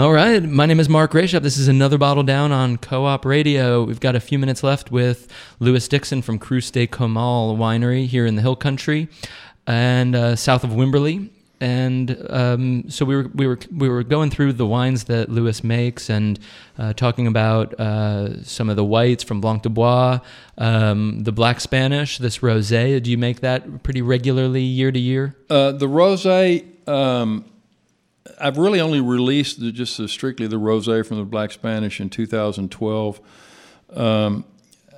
[0.00, 1.42] All right, my name is Mark Grayshop.
[1.42, 3.84] This is another bottle down on Co-op Radio.
[3.84, 5.28] We've got a few minutes left with
[5.58, 9.08] Lewis Dickson from Cruz de Comal Winery here in the Hill Country
[9.66, 11.28] and uh, south of Wimberley.
[11.60, 15.62] and um, so we were we were we were going through the wines that Lewis
[15.62, 16.40] makes and
[16.78, 20.20] uh, talking about uh, some of the whites from Blanc du Bois,
[20.56, 23.02] um, the Black Spanish, this rosé.
[23.02, 25.36] Do you make that pretty regularly year to year?
[25.50, 26.64] Uh, the rosé.
[26.88, 27.44] Um,
[28.40, 32.08] I've really only released the, just the, strictly the rosé from the Black Spanish in
[32.08, 33.20] 2012.
[33.94, 34.44] Um,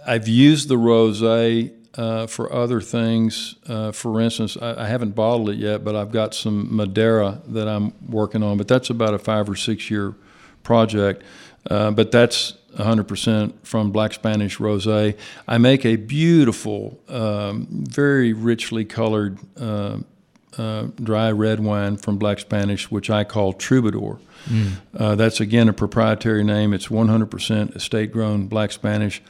[0.07, 3.57] I've used the rosé uh, for other things.
[3.66, 7.68] Uh, for instance, I, I, haven't bottled it yet, but I've got some Madeira that
[7.68, 8.57] I'm working on.
[8.57, 10.14] But that's about a five or six year
[10.62, 11.22] project.
[11.68, 15.16] Uh, but that's 100% from Black Spanish Rosé.
[15.47, 19.38] I make a beautiful, um, very richly colored
[20.59, 24.18] uh, dry red wine from Black Spanish, which I call Troubadour.
[24.46, 24.72] Mm.
[24.96, 26.72] Uh, that's again a proprietary name.
[26.72, 29.22] It's 100% estate grown Black Spanish.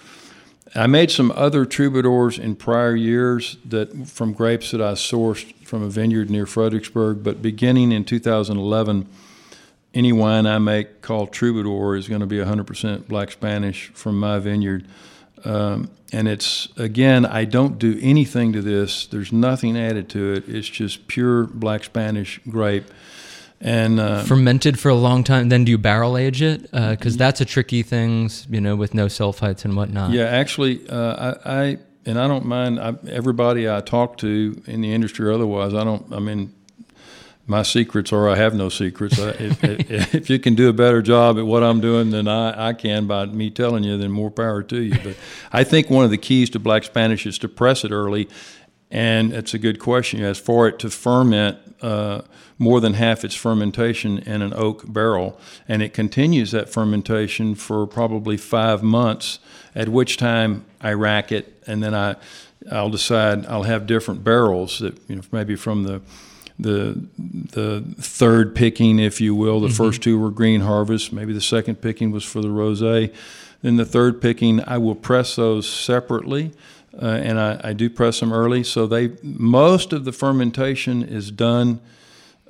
[0.75, 5.83] I made some other troubadours in prior years that from grapes that I sourced from
[5.83, 7.23] a vineyard near Fredericksburg.
[7.23, 9.07] But beginning in 2011,
[9.93, 14.39] any wine I make called troubadour is going to be 100% black Spanish from my
[14.39, 14.87] vineyard.
[15.45, 19.07] Um, and it's again, I don't do anything to this.
[19.07, 20.49] There's nothing added to it.
[20.49, 22.85] It's just pure black Spanish grape
[23.63, 25.49] and uh, fermented for a long time.
[25.49, 26.63] Then do you barrel age it?
[26.63, 30.11] Because uh, that's a tricky thing, you know, with no sulfites and whatnot.
[30.11, 34.81] Yeah, actually, uh, I, I, and I don't mind I, everybody I talk to in
[34.81, 35.75] the industry or otherwise.
[35.75, 36.13] I don't.
[36.13, 36.53] I mean,
[37.47, 39.19] my secrets are I have no secrets.
[39.19, 42.69] if, if, if, you can do a better job at what I'm doing than I,
[42.69, 44.99] I can by me telling you, then more power to you.
[45.03, 45.17] But
[45.53, 48.29] I think one of the keys to Black Spanish is to press it early.
[48.91, 50.23] And it's a good question.
[50.23, 52.23] As for it to ferment uh,
[52.59, 57.87] more than half its fermentation in an oak barrel, and it continues that fermentation for
[57.87, 59.39] probably five months.
[59.75, 62.17] At which time I rack it, and then I,
[62.71, 66.03] I'll decide I'll have different barrels that you know maybe from the
[66.59, 69.61] the the third picking, if you will.
[69.61, 69.77] The mm-hmm.
[69.77, 71.13] first two were green harvest.
[71.13, 73.13] Maybe the second picking was for the rosé.
[73.63, 76.53] Then the third picking, I will press those separately
[77.01, 78.63] uh, and I, I, do press them early.
[78.65, 81.81] So they most of the fermentation is done.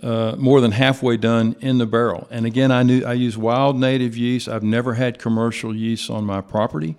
[0.03, 3.79] Uh, more than halfway done in the barrel, and again, I knew I use wild
[3.79, 4.49] native yeast.
[4.49, 6.97] I've never had commercial yeast on my property.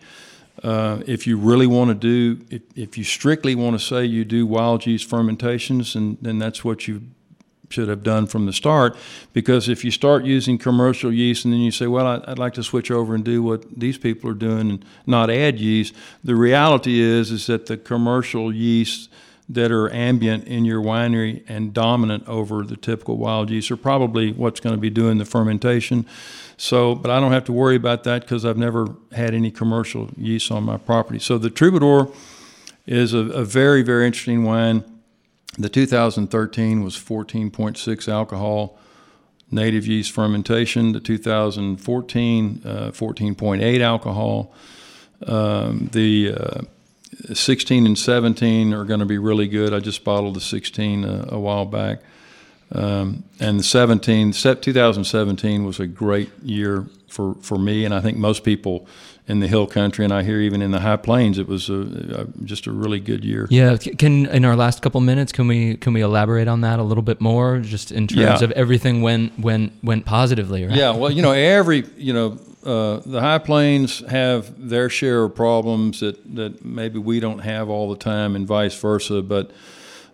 [0.63, 4.23] Uh, if you really want to do, if, if you strictly want to say you
[4.23, 7.01] do wild yeast fermentations, and then that's what you
[7.69, 8.95] should have done from the start.
[9.33, 12.63] Because if you start using commercial yeast and then you say, well, I'd like to
[12.63, 15.93] switch over and do what these people are doing and not add yeast,
[16.23, 19.09] the reality is is that the commercial yeast
[19.49, 24.31] that are ambient in your winery and dominant over the typical wild yeast are probably
[24.31, 26.05] what's going to be doing the fermentation.
[26.63, 30.09] So, but I don't have to worry about that because I've never had any commercial
[30.15, 31.19] yeast on my property.
[31.19, 32.09] So the Troubadour
[32.85, 34.85] is a, a very, very interesting wine.
[35.57, 38.79] The 2013 was 14.6 alcohol
[39.51, 40.93] native yeast fermentation.
[40.93, 44.53] The 2014, uh, 14.8 alcohol.
[45.27, 46.61] Um, the uh,
[47.33, 49.73] 16 and 17 are going to be really good.
[49.73, 51.99] I just bottled the 16 uh, a while back.
[52.73, 58.43] Um, and 17, 2017 was a great year for, for me, and I think most
[58.43, 58.87] people
[59.27, 61.81] in the hill country, and I hear even in the high plains, it was a,
[62.21, 63.47] a, just a really good year.
[63.49, 66.83] Yeah, can in our last couple minutes, can we can we elaborate on that a
[66.83, 68.43] little bit more, just in terms yeah.
[68.43, 70.65] of everything went went went positively?
[70.65, 70.75] Right?
[70.75, 75.35] Yeah, well, you know, every you know, uh, the high plains have their share of
[75.35, 79.51] problems that that maybe we don't have all the time, and vice versa, but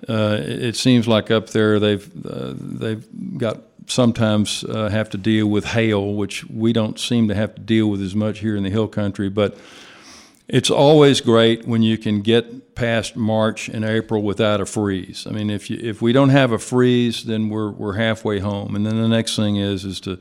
[0.08, 3.06] uh, it seems like up there they've uh, they've
[3.38, 7.62] got sometimes uh, have to deal with hail, which we don't seem to have to
[7.62, 9.30] deal with as much here in the hill country.
[9.30, 9.58] But
[10.50, 15.28] it's always great when you can get past March and April without a freeze.
[15.28, 18.76] I mean, if you, if we don't have a freeze, then we're we're halfway home.
[18.76, 20.20] And then the next thing is is to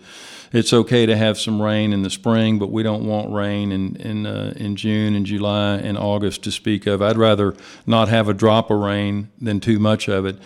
[0.53, 3.97] it's okay to have some rain in the spring, but we don't want rain in
[3.97, 7.01] in uh, in June and July and August to speak of.
[7.01, 7.55] I'd rather
[7.87, 10.37] not have a drop of rain than too much of it.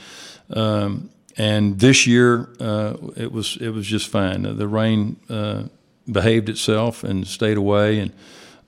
[0.51, 4.43] Um, and this year, uh, it was it was just fine.
[4.43, 5.64] The rain uh,
[6.11, 8.12] behaved itself and stayed away, and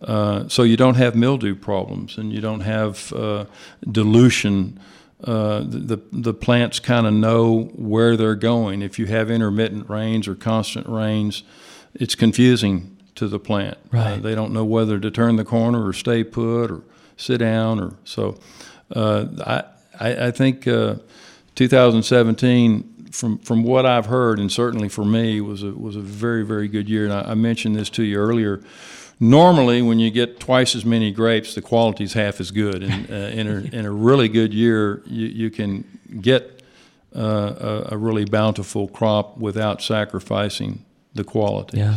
[0.05, 3.47] uh, so you don't have mildew problems, and you don't have uh,
[3.91, 4.79] dilution
[5.25, 8.83] uh, the, the plants kind of know where they're going.
[8.83, 11.45] If you have intermittent rains or constant rains,
[11.95, 13.79] it's confusing to the plant.
[13.87, 14.23] Uh, right.
[14.23, 16.83] They don't know whether to turn the corner or stay put or
[17.17, 18.39] sit down or so.
[18.95, 19.63] Uh, I,
[19.99, 20.97] I, I think uh,
[21.55, 26.45] 2017 from from what I've heard, and certainly for me, was a was a very
[26.45, 27.05] very good year.
[27.05, 28.61] And I, I mentioned this to you earlier.
[29.21, 32.83] Normally, when you get twice as many grapes, the quality is half as good.
[32.83, 35.85] And uh, in, a, in a really good year, you, you can
[36.21, 36.63] get
[37.15, 40.85] uh, a, a really bountiful crop without sacrificing
[41.15, 41.79] the quality.
[41.79, 41.97] Yeah.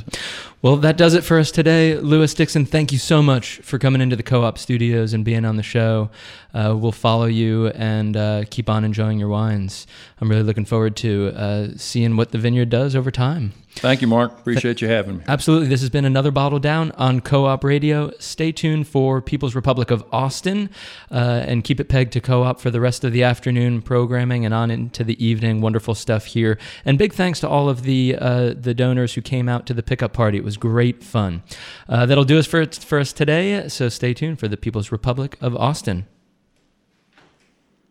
[0.64, 1.98] Well, that does it for us today.
[1.98, 5.46] Lewis Dickson, thank you so much for coming into the co op studios and being
[5.46, 6.10] on the show.
[6.52, 9.86] Uh, we'll follow you and uh, keep on enjoying your wines.
[10.20, 13.54] I'm really looking forward to uh, seeing what the vineyard does over time.
[13.80, 14.40] Thank you, Mark.
[14.40, 15.24] Appreciate you having me.
[15.28, 15.68] Absolutely.
[15.68, 18.12] This has been another Bottle Down on Co op Radio.
[18.18, 20.72] Stay tuned for People's Republic of Austin
[21.12, 24.46] uh, and keep it pegged to Co op for the rest of the afternoon programming
[24.46, 25.62] and on into the evening.
[25.62, 26.58] Wonderful stuff here.
[26.86, 29.84] And big thanks to all of the, uh, the donors who came out to the
[29.84, 30.42] pickup party.
[30.48, 31.44] Was great fun.
[31.90, 33.68] Uh, that'll do us for, for us today.
[33.68, 36.08] So stay tuned for the People's Republic of Austin.